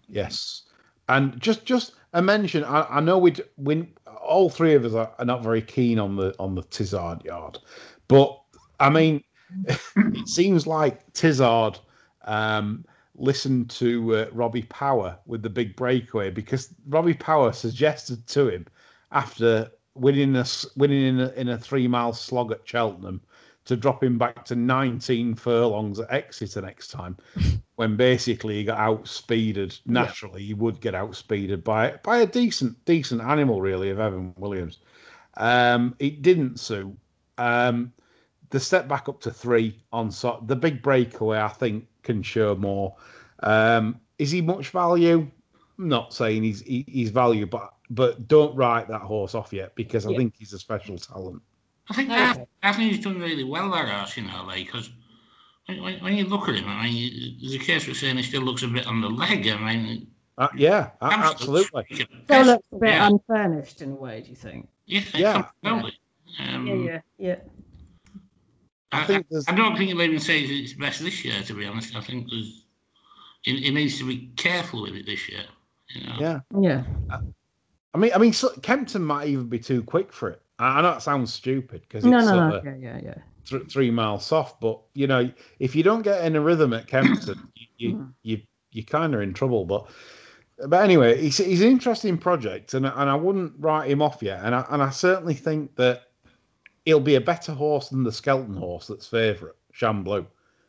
[0.08, 0.64] Yes,
[1.10, 2.64] and just just a mention.
[2.64, 3.88] I, I know we we
[4.22, 7.60] all three of us are, are not very keen on the on the Tizzard yard,
[8.08, 8.40] but
[8.80, 9.24] I mean,
[9.68, 11.80] it seems like Tizzard
[12.24, 18.50] um, listened to uh, Robbie Power with the big breakaway because Robbie Power suggested to
[18.50, 18.66] him
[19.12, 23.22] after winning a winning in a, in a three mile slog at Cheltenham
[23.66, 27.18] to drop him back to 19 furlongs at Exeter next time
[27.76, 29.80] when basically he got outspeeded.
[29.86, 34.80] Naturally, he would get outspeeded by by a decent decent animal, really, of Evan Williams.
[35.38, 36.96] Um, it didn't suit.
[37.38, 37.94] Um,
[38.50, 42.56] the step back up to three on so the big breakaway, I think, can show
[42.56, 42.96] more.
[43.42, 45.30] Um, is he much value?
[45.78, 49.76] I'm not saying he's he, he's value, but but don't write that horse off yet
[49.76, 50.18] because I Yeah.
[50.18, 51.42] think he's a special talent.
[51.90, 52.22] I think Okay.
[52.64, 54.90] I, I think he's done really well that ass, you know, like because
[55.68, 58.18] when, when, when you look at him, I mean, you- there's a case for saying
[58.18, 59.48] he still looks a bit on the leg.
[59.48, 61.86] I mean, Uh, yeah, a- absolutely.
[61.94, 62.48] Still best.
[62.48, 63.08] looks a bit Yeah.
[63.08, 64.68] unfurnished in a way, do you think?
[64.86, 65.44] Yeah, Yeah.
[65.64, 66.00] absolutely.
[66.40, 67.36] Um, Yeah, yeah, yeah.
[68.92, 71.42] I, I think there's I don't think he'll even say it's best this year.
[71.44, 72.66] To be honest, I think there's
[73.44, 75.44] he, he needs to be careful with it this year.
[75.90, 76.16] You know?
[76.20, 76.40] yeah.
[76.60, 76.84] Yeah.
[77.94, 80.42] I mean, I mean, so, Kempton might even be too quick for it.
[80.60, 82.56] I, know it sounds stupid because it's no, no.
[82.58, 83.16] of Yeah, yeah, yeah.
[83.46, 86.88] th- three miles off, but you know, if you don't get in a rhythm at
[86.88, 88.14] Kempton, you you Mhm.
[88.24, 88.42] you,
[88.72, 89.66] you kind of in trouble.
[89.66, 89.90] But
[90.68, 94.42] but anyway, he's, he's an interesting project, and and I wouldn't write him off yet.
[94.44, 96.04] And I and I certainly think that
[96.86, 100.26] he'll be a better horse than the skeleton horse that's favourite, Shan Blue.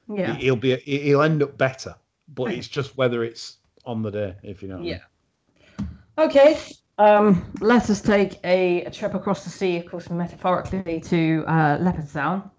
[0.09, 0.35] Yeah.
[0.35, 1.94] He'll be he'll end up better,
[2.35, 4.79] but it's just whether it's on the day, if you know.
[4.79, 5.01] What I mean.
[5.79, 6.25] Yeah.
[6.25, 6.59] Okay.
[6.98, 11.78] Um, let us take a, a trip across the sea, of course, metaphorically to uh,
[11.78, 12.50] Leopardstown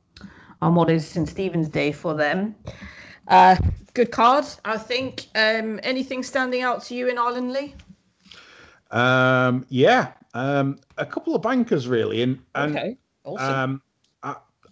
[0.62, 1.28] on what is St.
[1.28, 2.56] Stephen's Day for them.
[3.28, 3.56] Uh,
[3.94, 5.26] good card, I think.
[5.36, 7.76] Um, anything standing out to you in Ireland, Lee?
[8.92, 12.98] Um, yeah, um, a couple of bankers really, and and okay.
[13.24, 13.82] Awesome.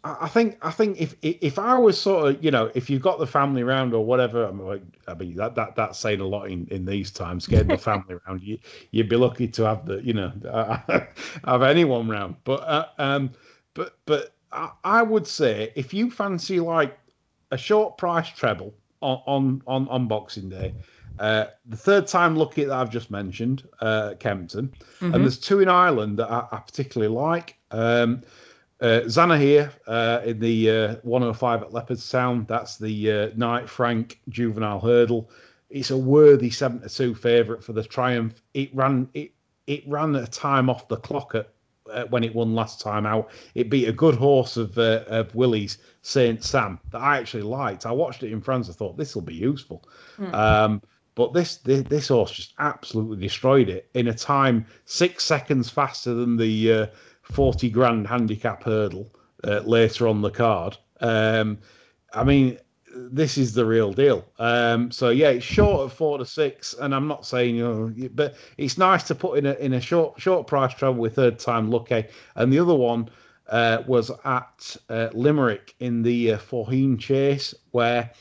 [0.05, 3.17] I, think I think if if I was sort of you know if you've got
[3.17, 6.25] the family around or whatever, I mean, like, I mean that that that's saying a
[6.25, 7.47] lot in, in these times.
[7.47, 8.59] Getting the family around, you
[8.91, 10.31] you'd be lucky to have the you know
[11.45, 12.35] have anyone round.
[12.43, 13.31] But uh, um,
[13.73, 16.97] but but I, I would say if you fancy like
[17.51, 20.73] a short price treble on on on, on Boxing Day.
[21.17, 25.15] Uh, the third time lucky that I've just mentioned, uh, Kempton, Mhm.
[25.15, 27.55] and there's two in Ireland that I, I particularly like.
[27.71, 28.21] Um,
[28.81, 32.47] uh, Zanahiyr uh, in the uh, 105 at Leopardstown.
[32.47, 35.29] That's the uh, Knight Frank Juvenile Hurdle.
[35.69, 38.41] It's a worthy 7 to 2 favourite for the Triumph.
[38.53, 39.31] It ran it
[39.67, 41.49] it ran a time off the clock at
[41.91, 43.31] uh, when it won last time out.
[43.55, 47.85] It beat a good horse of uh, of Willie's Saint Sam that I actually liked.
[47.85, 48.69] I watched it in France.
[48.69, 49.83] I thought this will be useful.
[50.17, 50.35] Hmm.
[50.35, 50.81] Um,
[51.15, 56.13] but this, this this horse just absolutely destroyed it in a time six seconds faster
[56.13, 56.87] than the uh,
[57.25, 59.11] forty grand handicap hurdle
[59.43, 60.77] uh, later on the card.
[61.01, 61.57] Um,
[62.13, 62.57] I mean,
[62.95, 64.25] this is the real deal.
[64.39, 68.09] Um, so yeah, it's short of four to six, and I'm not saying you know,
[68.13, 71.39] but it's nice to put in a in a short short price travel with third
[71.39, 72.05] time lucky.
[72.35, 73.09] And the other one
[73.49, 78.11] uh, was at uh, Limerick in the uh, Faugheen Chase, where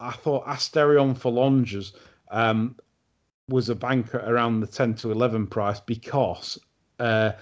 [0.00, 1.92] I thought Asterion Forlonge
[2.30, 2.76] um,
[3.48, 6.58] was a banker around the 10 to 11 price because
[6.98, 7.32] uh,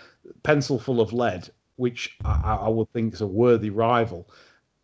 [0.43, 4.29] Pencil Full of Lead, which I, I would think is a worthy rival,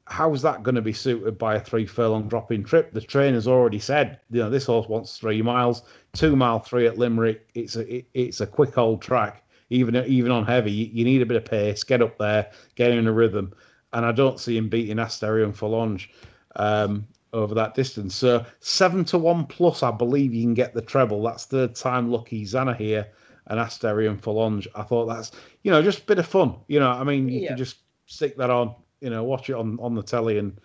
[0.06, 2.92] how's that going to be suited by a three furlong drop in trip?
[2.92, 6.98] The trainer's already said, you know, this horse wants three miles, two mile three at
[6.98, 7.48] Limerick.
[7.54, 9.42] It's a it, it's a quick old track.
[9.70, 11.82] Even even on heavy, you, you need a bit of pace.
[11.82, 13.52] Get up there, get in a rhythm,
[13.92, 16.08] and I don't see him beating Asterion Forlonge
[16.54, 18.14] um, over that distance.
[18.14, 21.22] So seven to one plus, I believe you can get the treble.
[21.24, 22.44] That's third time lucky.
[22.44, 23.06] Zanahiyr
[23.48, 24.66] and Asterion Forlonge.
[24.74, 25.32] I thought that's
[25.62, 26.56] you know just a bit of fun.
[26.68, 27.48] You know, I mean, you Yeah.
[27.48, 28.74] can just stick that on.
[29.00, 30.58] You know, watch it on on the telly and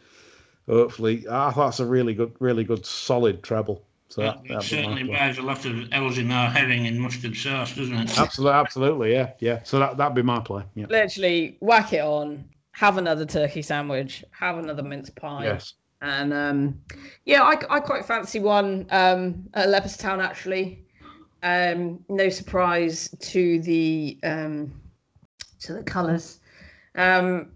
[0.67, 3.83] hopefully, I thought that's a really good, really good, solid treble.
[4.07, 5.13] So that, it that'd be my certainly play.
[5.15, 8.19] buys a lot of Elsinore herring in mustard sauce, doesn't it?
[8.19, 9.63] Absolutely, absolutely, yeah, yeah.
[9.63, 10.63] So that that'd be my play.
[10.75, 10.87] Yeah.
[10.89, 15.45] Literally, whack it on, have another turkey sandwich, have another mince pie.
[15.45, 15.73] Yes.
[16.01, 16.81] And um,
[17.25, 20.83] yeah, I, I quite fancy one um, at Leopardstown actually.
[21.43, 24.73] Um, no surprise to the um,
[25.61, 26.39] to the colours.
[26.95, 27.51] Um,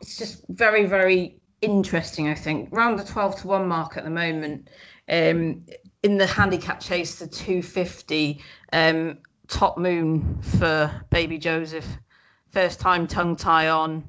[0.00, 2.68] it's just very, very interesting, I think.
[2.72, 4.68] Round the 12 to 1 mark at the moment.
[5.08, 5.64] Um,
[6.02, 8.40] in the handicap chase, the 250,
[8.72, 11.86] um, top moon for baby Joseph.
[12.50, 14.04] First time tongue tie on.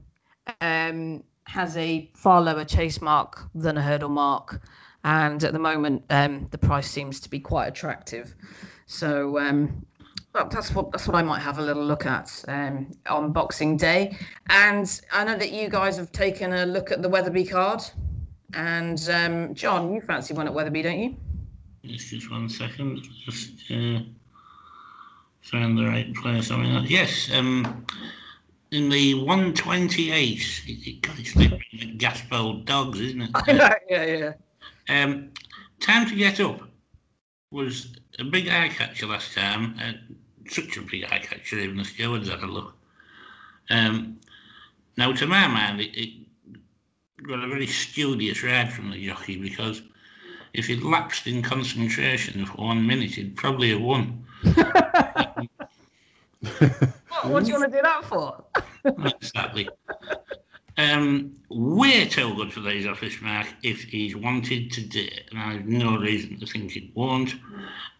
[0.61, 4.61] Um, has a far lower chase mark than a hurdle mark.
[5.03, 8.35] And at the moment, um, the price seems to be quite attractive.
[8.91, 9.85] So um,
[10.33, 13.77] well, that's what that's what I might have a little look at um, on Boxing
[13.77, 14.17] Day.
[14.49, 17.81] And I know that you guys have taken a look at the Wetherby card.
[18.53, 21.15] And um, John, you fancy one at Wetherby, don't you?
[21.83, 23.07] It's just one second.
[23.25, 23.99] Just uh,
[25.41, 26.51] find the right place.
[26.51, 27.31] I mean, yes.
[27.33, 27.85] Um,
[28.71, 33.29] in the 128, it, it, God, it's like dogs, isn't it?
[33.35, 34.33] I know, yeah,
[34.89, 35.03] yeah.
[35.03, 35.29] Um,
[35.79, 36.61] time to get up
[37.51, 39.75] was a big eye catcher last time.
[39.81, 39.93] Uh,
[40.49, 42.73] such a big eye catcher, even the stewards had a look.
[43.69, 44.19] Um,
[44.97, 46.13] now, to my mind, it, it
[47.27, 49.81] got a very studious ride from the jockey because
[50.53, 54.25] if he'd lapsed in concentration for one minute, he'd probably have won.
[54.43, 55.47] what,
[57.23, 58.43] what do you want to do that for?
[58.85, 59.69] exactly.
[60.77, 65.39] Um, way too good for these office mark if he's wanted to do it, and
[65.39, 67.35] I have no reason to think he won't.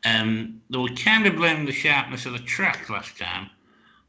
[0.06, 3.50] Um, they were kind of blaming the sharpness of the track last time.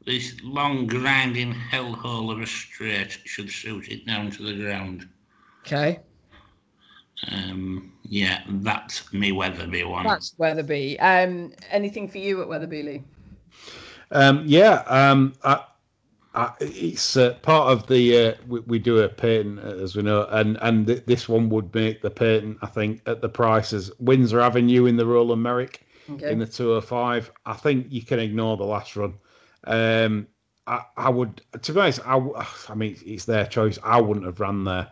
[0.05, 5.07] This long grinding hellhole of a straight should suit it down to the ground.
[5.61, 5.99] Okay.
[7.31, 10.05] Um, yeah, that's me Wetherby one.
[10.05, 10.99] That's Wetherby.
[10.99, 13.03] Um, anything for you at Wetherby, Lee?
[14.11, 15.63] Um, yeah, um, I,
[16.35, 20.25] I, it's uh, part of the uh, we, we, do a patent as we know,
[20.31, 22.57] and and th- this one would make the patent.
[22.61, 26.31] I think at the prices Windsor Avenue in the Rowland Meyrick okay.
[26.31, 27.31] in the 205.
[27.45, 29.13] I think you can ignore the last run.
[29.65, 30.27] Um,
[30.65, 32.17] I, I would, to be honest, I,
[32.69, 33.77] I mean, it's their choice.
[33.83, 34.89] I wouldn't have run there.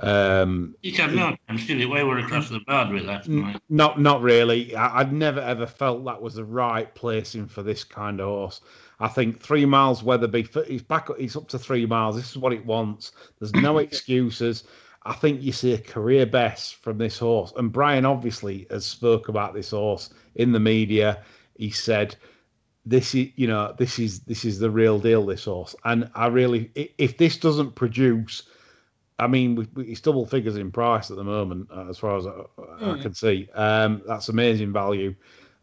[0.00, 1.86] Um, you have no chance, did it?
[1.86, 3.28] We were across the board with that.
[3.28, 4.74] N- not, not really.
[4.76, 8.60] I, would never ever felt that was the right placing for this kind of horse.
[9.00, 10.48] I think three miles Wetherby.
[10.66, 11.08] He's back.
[11.18, 12.16] He's up to three miles.
[12.16, 13.12] This is what it wants.
[13.38, 14.64] There's no excuses.
[15.04, 17.52] I think you see a career best from this horse.
[17.56, 21.22] And Brian obviously has spoke about this horse in the media.
[21.56, 22.14] He said,
[22.84, 25.26] "This is, you know, this is this is the real deal.
[25.26, 28.42] This horse." And I really, if this doesn't produce
[29.18, 32.30] I mean, it's double figures in price at the moment, uh, as far as I,
[32.30, 32.98] mm.
[32.98, 33.48] I can see.
[33.54, 35.14] Um, that's amazing value.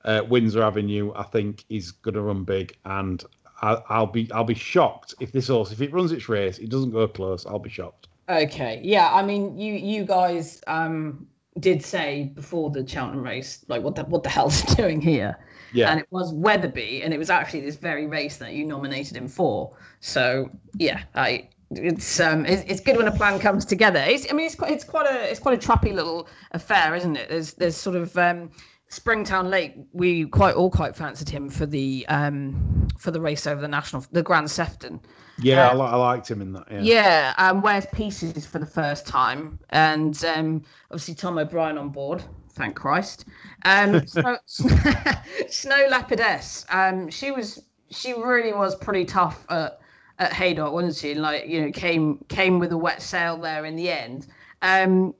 [0.03, 3.23] Uh, Windsor Avenue, I think, is going to run big, and
[3.61, 6.69] I, will be I'll be shocked if this horse, if it runs its race, it
[6.69, 7.45] doesn't go close.
[7.45, 8.07] I'll be shocked.
[8.27, 9.11] Okay, yeah.
[9.11, 11.25] I mean, you you guys um,
[11.59, 15.37] did say before the Cheltenham race, like, what the what the hell's doing here?
[15.73, 15.91] Yeah.
[15.91, 19.27] And it was Wetherby, and it was actually this very race that you nominated him
[19.27, 19.75] for.
[20.01, 24.04] So yeah, I it's um it's, it's good when a plan comes together.
[24.06, 27.15] It's, I mean it's quite it's quite a it's quite a trappy little affair, isn't
[27.15, 27.30] it?
[27.30, 28.51] There's there's sort of um
[28.89, 29.75] Springtown Lake.
[29.93, 34.06] We quite all quite fancied him for the um for the race over the national
[34.12, 34.99] the Grand Sefton.
[35.38, 36.65] Yeah, um, I, I, liked him in that.
[36.71, 36.80] Yeah.
[36.82, 37.34] Yeah.
[37.38, 42.23] Um, wears pieces for the first time, and um, obviously Tom O'Brien on board.
[42.51, 43.25] Thank Christ.
[43.65, 46.65] Um, Snow, Snow Leopardess.
[46.69, 49.80] Um, she was she really was pretty tough at
[50.19, 51.15] at Haydock, wasn't she?
[51.15, 54.28] Like you know, came came with a wet sail there in the end.
[54.62, 55.13] Um,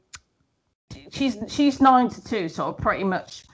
[1.12, 3.46] she's she's nine to two, sort of pretty much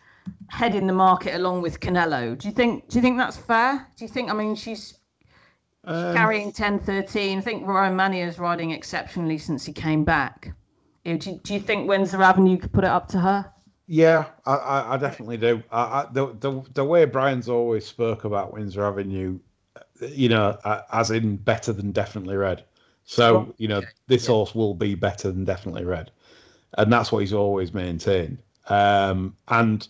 [0.47, 2.37] heading the market along with Canelo.
[2.37, 2.89] Do you think?
[2.89, 3.87] Do you think that's fair?
[3.97, 4.29] Do you think?
[4.29, 4.99] I mean, she's,
[5.85, 7.37] um, carrying 10, 13.
[7.37, 10.53] I think Romania is riding exceptionally since he came back.
[11.03, 13.51] Do you, do you think Windsor Avenue could put it up to her?
[13.87, 15.63] Yeah, I, I, I definitely do.
[15.71, 19.39] I, I, the, the the way Brian's always spoke about Windsor Avenue
[20.01, 20.57] you know,
[20.91, 22.63] as in better than definitely red.
[23.03, 24.31] So, you know, this yeah.
[24.31, 26.11] horse will be better than definitely red.
[26.77, 28.37] And that's what he's always maintained.
[28.69, 29.87] Um, and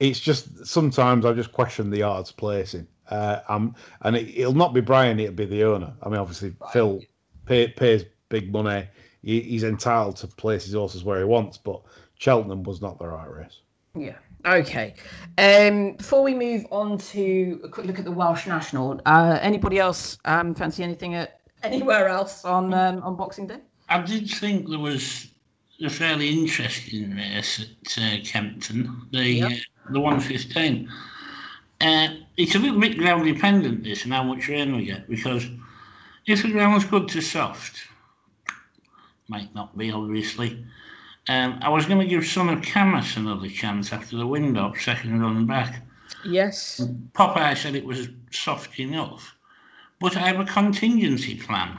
[0.00, 2.86] it's just sometimes I just question the odds placing.
[3.10, 5.92] Uh, um, and it, will not be Brian, it'll be the owner.
[6.02, 6.72] I mean, obviously, right.
[6.72, 7.00] Phil
[7.44, 8.88] pay, pays big money.
[9.22, 11.82] He, he's entitled to place his horses where he wants, but
[12.18, 13.60] Cheltenham was not the right race.
[13.94, 14.16] Yeah.
[14.46, 14.94] Okay.
[15.38, 19.78] Um, before we move on to a quick look at the Welsh National, uh, anybody
[19.78, 23.58] else um, fancy anything at anywhere else on um, on Boxing Day?
[23.88, 25.28] I did think there was
[25.82, 29.52] a fairly interesting race at uh, Kempton, the yep.
[29.52, 30.88] uh, the 115.
[31.80, 35.46] Uh, it's a little bit ground dependent, this, and how much rain we get, because
[36.26, 37.88] if the ground was good to soft,
[39.28, 40.64] might not be, obviously,
[41.28, 44.76] um, I was going to give Son of Camas another chance after the wind up,
[44.76, 45.82] second run back.
[46.24, 46.80] Yes.
[47.12, 49.34] Popeye said it was soft enough,
[50.00, 51.78] but I have a contingency plan.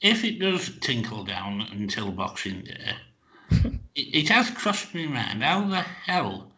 [0.00, 2.94] If it does tinkle down until Boxing Day,
[3.50, 6.52] it, it has crossed my mind how the hell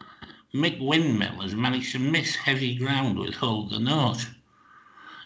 [0.54, 4.26] Mick Windmill has managed to miss heavy ground with Hold the Note.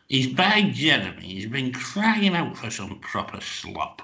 [0.09, 4.03] He's by Jeremy, he's been crying out for some proper slop.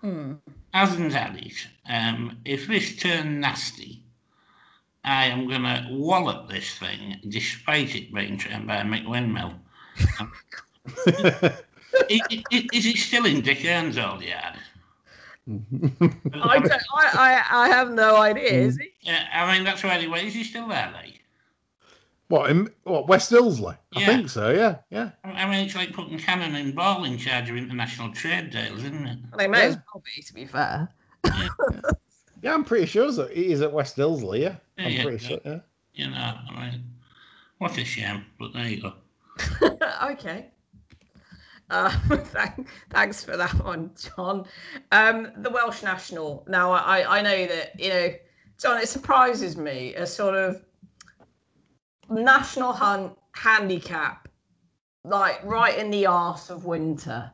[0.00, 0.34] Hmm.
[0.72, 1.52] Hasn't had.
[1.88, 4.02] Um, if this turned nasty,
[5.04, 9.54] I am going to wallop this thing despite it being trained by Mick Windmill.
[10.20, 10.32] Um,
[11.06, 11.50] i-
[12.10, 14.56] i- i- is it still in Dick Hern's old yard?
[15.48, 18.52] I, don't, I, I, I have no idea.
[18.52, 18.88] Is he?
[19.00, 20.26] Yeah, I mean, that's where he went.
[20.26, 21.19] Is he still there, like?
[22.30, 23.76] What in what West Ilsley?
[23.96, 24.50] I think so.
[24.50, 25.10] Yeah, yeah.
[25.24, 29.06] I mean, it's like putting Cannon and Ball in charge of international trade deals, isn't
[29.06, 29.18] it?
[29.36, 30.88] They may as well be, to be fair.
[31.24, 31.48] Yeah,
[32.54, 34.40] I'm pretty sure that he is at West Ilsley.
[34.42, 35.28] Yeah, Yeah, I'm yeah, pretty yeah.
[35.28, 35.40] sure.
[35.44, 35.58] Yeah.
[35.94, 36.84] You know, I mean,
[37.58, 38.92] what a shame, but there you go.
[40.10, 40.46] okay.
[41.68, 41.90] Uh,
[42.26, 44.46] thank, thanks for that one, John.
[44.92, 46.44] Um, the Welsh national.
[46.48, 48.14] Now, I, I know that, you know,
[48.56, 50.62] John, it surprises me a sort of
[52.10, 54.28] national hunt handicap,
[55.04, 57.30] like right in the arse of winter.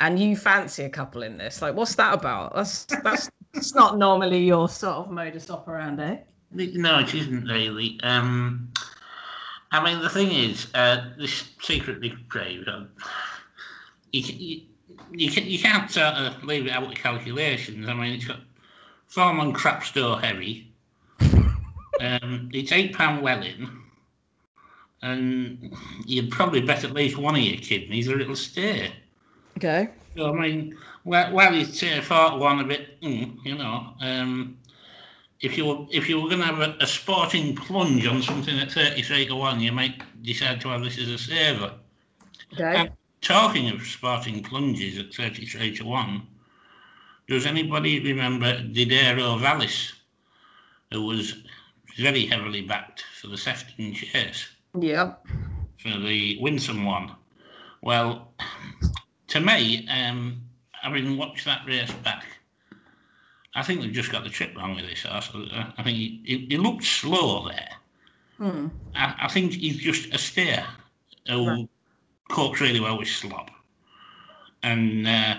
[0.00, 1.62] And you fancy a couple in this.
[1.62, 2.54] Like, what's that about?
[2.54, 6.18] That's that's that's not normally your sort of modus operandi.
[6.50, 8.00] No, it isn't really.
[8.02, 8.72] Um,
[9.70, 12.66] I mean, the thing is, uh, this Secret Reprieve.
[12.66, 12.84] Uh,
[14.12, 14.60] you, ca- you,
[15.12, 17.88] you, can, you can't sort of leave it out of calculations.
[17.88, 18.40] I mean, it's got
[19.06, 20.72] farm on crap store heavy.
[22.00, 23.68] Um, it's eight pound welling,
[25.02, 25.76] and
[26.06, 28.92] you'd probably bet at least one of your kidneys or it'll stay.
[29.56, 29.88] Okay.
[30.16, 33.94] So, I mean, well, well it's uh, thought one a bit, mm, you know.
[34.00, 34.58] Um,
[35.40, 38.58] if you were if you were going to have a, a sporting plunge on something
[38.58, 41.74] at thirty three to one, you might decide to have this as a saver.
[42.54, 42.76] Okay.
[42.76, 42.88] Um,
[43.20, 46.22] talking of sporting plunges at thirty three to one,
[47.26, 49.92] does anybody remember Didero Vallis,
[50.92, 51.42] who was
[51.98, 54.48] very heavily backed for the Sefton chase?
[54.78, 55.14] Yeah.
[55.78, 57.12] for the Winsome one.
[57.82, 58.32] Well,
[59.28, 60.40] to me, um,
[60.72, 62.24] having watched that race back,
[63.54, 65.30] I think they've just got the trip wrong with this horse.
[65.34, 67.68] I think he, he, he looked slow there.
[68.38, 68.68] Hmm.
[68.94, 70.64] I, I think he's just a steer
[71.28, 71.68] who Right.
[72.30, 73.50] copes really well with slop.
[74.62, 75.34] And uh,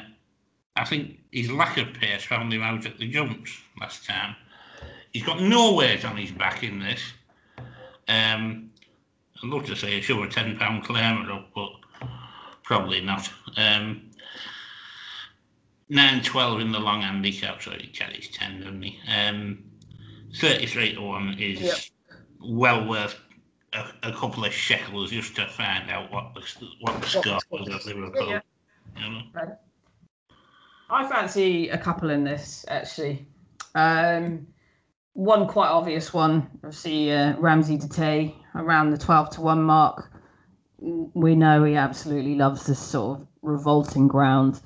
[0.75, 4.35] I think his lack of pace found him out at the jumps last time.
[5.11, 7.01] He's got no weight on his back in this.
[8.07, 8.69] Um,
[9.41, 11.71] I'd love to say a sure ten pound claimer up, but
[12.63, 13.29] probably not.
[13.57, 14.09] Um,
[15.89, 18.99] nine twelve in the long handicap, so he carries ten, doesn't he?
[19.09, 19.63] Um,
[20.35, 21.77] thirty three to one is Yep.
[22.41, 23.19] well worth
[23.73, 26.41] a, a couple of shekels just to find out what the
[26.81, 28.29] what the score was at Liverpool.
[28.29, 28.41] Yeah,
[28.97, 29.57] You know?
[30.89, 33.25] I fancy a couple in this actually.
[33.75, 34.45] Um,
[35.13, 40.11] one quite obvious one, obviously uh, Ramses De Teillee around the twelve to one mark.
[40.79, 44.61] We know he absolutely loves this sort of revolting ground.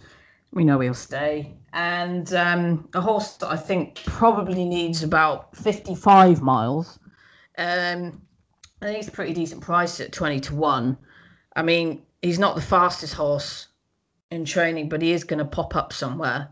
[0.51, 6.41] We know he'll stay, and um, a horse that I think probably needs about fifty-five
[6.41, 6.99] miles.
[7.57, 8.21] Um,
[8.81, 10.97] I think it's a pretty decent price at twenty to one.
[11.55, 13.67] I mean, he's not the fastest horse
[14.31, 16.49] in training, but he is going to pop up somewhere.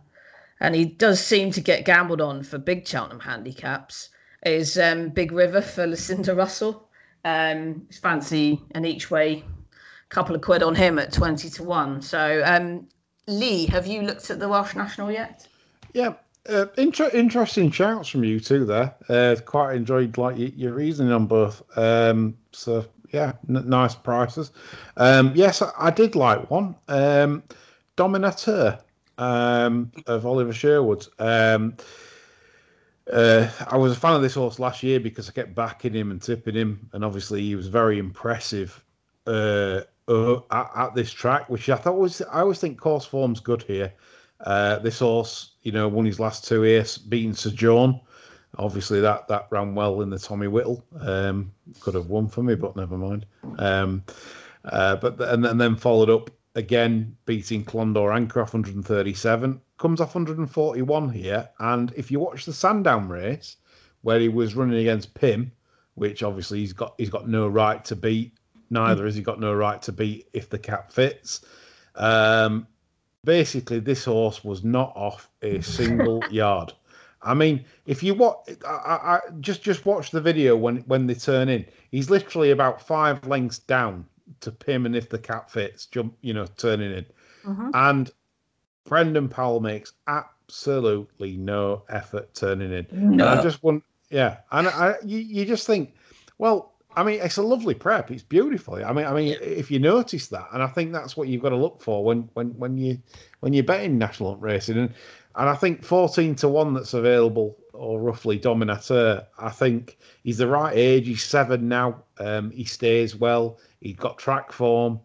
[0.59, 4.09] And he does seem to get gambled on for big Cheltenham handicaps.
[4.45, 6.84] Is um, Big River for Lucinda Russell.
[7.25, 11.63] Um, it's fancy an each way a couple of quid on him at 20 to
[11.63, 12.01] 1.
[12.01, 12.87] So, um,
[13.27, 15.47] Lee, have you looked at the Welsh National yet?
[15.93, 16.13] Yeah,
[16.47, 18.65] uh, inter- interesting shouts from you too.
[18.65, 21.63] There, uh, quite enjoyed like your, reasoning on both.
[21.77, 24.51] Um, so yeah, n- nice prices.
[24.97, 26.75] Um, yes, I, I did like one.
[26.87, 27.43] Um,
[29.17, 31.07] um, of Oliver Sherwood.
[31.17, 31.75] Um,
[33.11, 36.11] uh, I was a fan of this horse last year because I kept backing him
[36.11, 38.83] and tipping him, and obviously he was very impressive
[39.27, 42.21] uh, uh, at, at this track, which I thought was.
[42.23, 43.93] I always think course form's good here.
[44.41, 47.99] Uh, this horse, you know, won his last two years, beating Sir John.
[48.57, 50.83] Obviously, that that ran well in the Tommy Whittle.
[50.99, 51.51] Um,
[51.81, 53.25] could have won for me, but never mind.
[53.59, 54.03] Um,
[54.65, 59.61] uh, but and, and then followed up again, beating Clondor Ancroft 137.
[59.77, 63.57] Comes off 141 here, and if you watch the Sandown race,
[64.01, 65.51] where he was running against Pim,
[65.95, 68.33] which obviously he's got he's got no right to beat.
[68.69, 71.41] Neither has he got no right to beat if the cap fits.
[71.95, 72.67] Um,
[73.23, 76.73] basically this horse was not off a single yard.
[77.21, 81.07] I mean, if you watch, I, I, I just just watch the video when when
[81.07, 81.65] they turn in.
[81.91, 84.05] He's literally about five lengths down
[84.41, 87.05] to Pim and if the cap fits, jump, you know, turning in.
[87.45, 87.71] Mhm.
[87.73, 88.11] And
[88.85, 92.87] Brendan Powell makes absolutely no effort turning in.
[92.91, 93.27] No.
[93.27, 95.95] And I just want, yeah, and I, you, you just think,
[96.37, 98.09] well, I mean, it's a lovely prep.
[98.11, 98.75] It's beautiful.
[98.75, 101.49] I mean, I mean, if you notice that, and I think that's what you've got
[101.49, 102.97] to look for when when when you
[103.41, 104.93] when you're betting national hunt racing, and
[105.35, 109.25] and I think fourteen to one that's available or roughly Dominateur.
[109.37, 111.07] I think he's the right age.
[111.07, 112.03] He's seven now.
[112.17, 113.59] Um, he stays well.
[113.81, 115.01] He's got track form.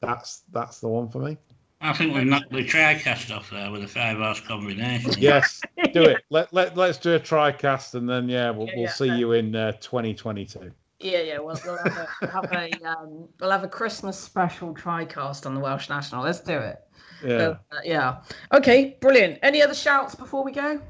[0.00, 1.36] That's that's the one for me.
[1.80, 5.12] I think we've knocked the TriCast off there with a five horse combination.
[5.18, 5.60] Yes,
[5.92, 6.24] do it.
[6.30, 8.92] Let let let's do a tricast, and then yeah, we'll Yeah, we'll yeah.
[8.92, 10.72] see you in uh, 2022.
[11.00, 11.38] Yeah, yeah.
[11.38, 15.54] We'll, we'll have a, we'll have a um, we'll have a Christmas special tricast on
[15.54, 16.24] the Welsh National.
[16.24, 16.78] Let's do it.
[17.24, 17.56] Yeah.
[17.70, 18.16] Uh, yeah.
[18.52, 18.96] Okay.
[19.00, 19.38] Brilliant.
[19.42, 20.80] Any other shouts before we go?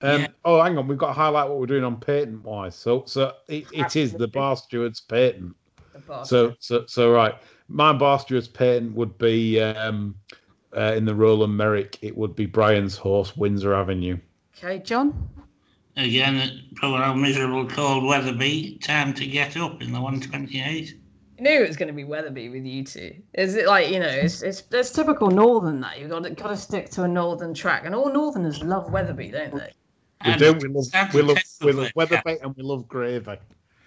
[0.00, 0.26] Um, Yeah.
[0.44, 0.88] Oh, hang on.
[0.88, 2.74] We've got to highlight what we're doing on patent wise.
[2.74, 4.26] So, so it, it is the Absolutely.
[4.28, 5.56] bar steward's patent.
[5.92, 6.30] The boss.
[6.30, 7.34] So, so, so right.
[7.68, 10.14] My bar steward's patent would be um,
[10.76, 11.98] uh, in the Rowland Meyrick.
[12.02, 14.18] It would be Brian's horse, Windsor Avenue.
[14.56, 15.28] Okay, John.
[15.96, 20.94] Again, at poor old miserable cold Wetherby, time to get up in the 128.
[21.38, 23.14] I knew it was going to be Wetherby with you two.
[23.34, 24.08] Is it like you know?
[24.08, 27.54] It's it's, it's typical Northern that you've got to got to stick to a Northern
[27.54, 29.72] track, and all Northerners love Wetherby, don't they?
[30.24, 30.52] We And do.
[30.54, 32.34] We love, that's we love, we love it, weather yeah.
[32.42, 33.36] and we love gravy.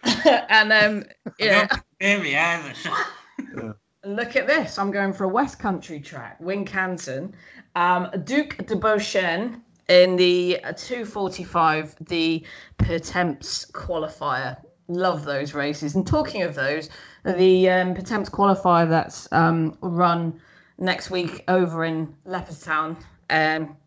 [0.25, 1.05] and um,
[1.39, 1.67] yeah.
[1.99, 2.73] Really either.
[3.55, 3.75] So.
[4.03, 4.79] Look at this.
[4.79, 7.33] I'm going for a West Country track, Wincanton.
[7.75, 12.43] Um, Duke de Beauchesne in the 245, the
[12.79, 14.57] Pertemps qualifier.
[14.87, 15.93] Love those races.
[15.93, 16.89] And talking of those,
[17.23, 20.41] the um, Pertemps qualifier that's um, run
[20.79, 22.97] next week over in Leopardstown.
[23.29, 23.77] Um,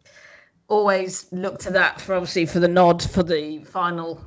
[0.69, 4.25] always look to that for obviously for the nod for the final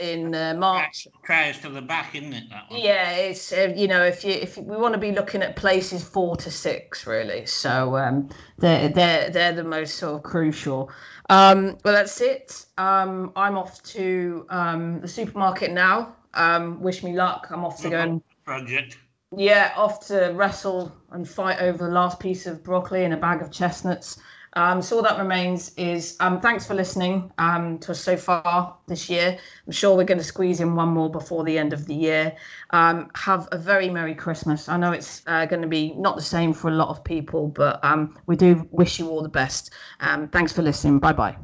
[0.00, 1.06] in uh, March.
[1.24, 2.44] Tries to the back, isn't it?
[2.50, 2.80] That one.
[2.80, 6.02] Yeah, it's uh, you know if you if we want to be looking at places
[6.02, 8.28] four to six really, so um,
[8.58, 10.90] they're they're they're the most sort of crucial.
[11.30, 12.66] Um, well, that's it.
[12.78, 16.16] Um, I'm off to um, the supermarket now.
[16.34, 17.48] Um, wish me luck.
[17.50, 18.98] I'm off to go and Project.
[19.36, 23.42] yeah, off to wrestle and fight over the last piece of broccoli and a bag
[23.42, 24.18] of chestnuts.
[24.54, 28.76] Um, so all that remains is um, thanks for listening um, to us so far
[28.86, 29.38] this year.
[29.66, 32.36] I'm sure we're going to squeeze in one more before the end of the year.
[32.70, 34.68] Um, have a very merry Christmas.
[34.68, 37.48] I know it's uh, going to be not the same for a lot of people,
[37.48, 39.72] but um, we do wish you all the best.
[40.00, 40.98] Um, thanks for listening.
[40.98, 41.36] Bye bye.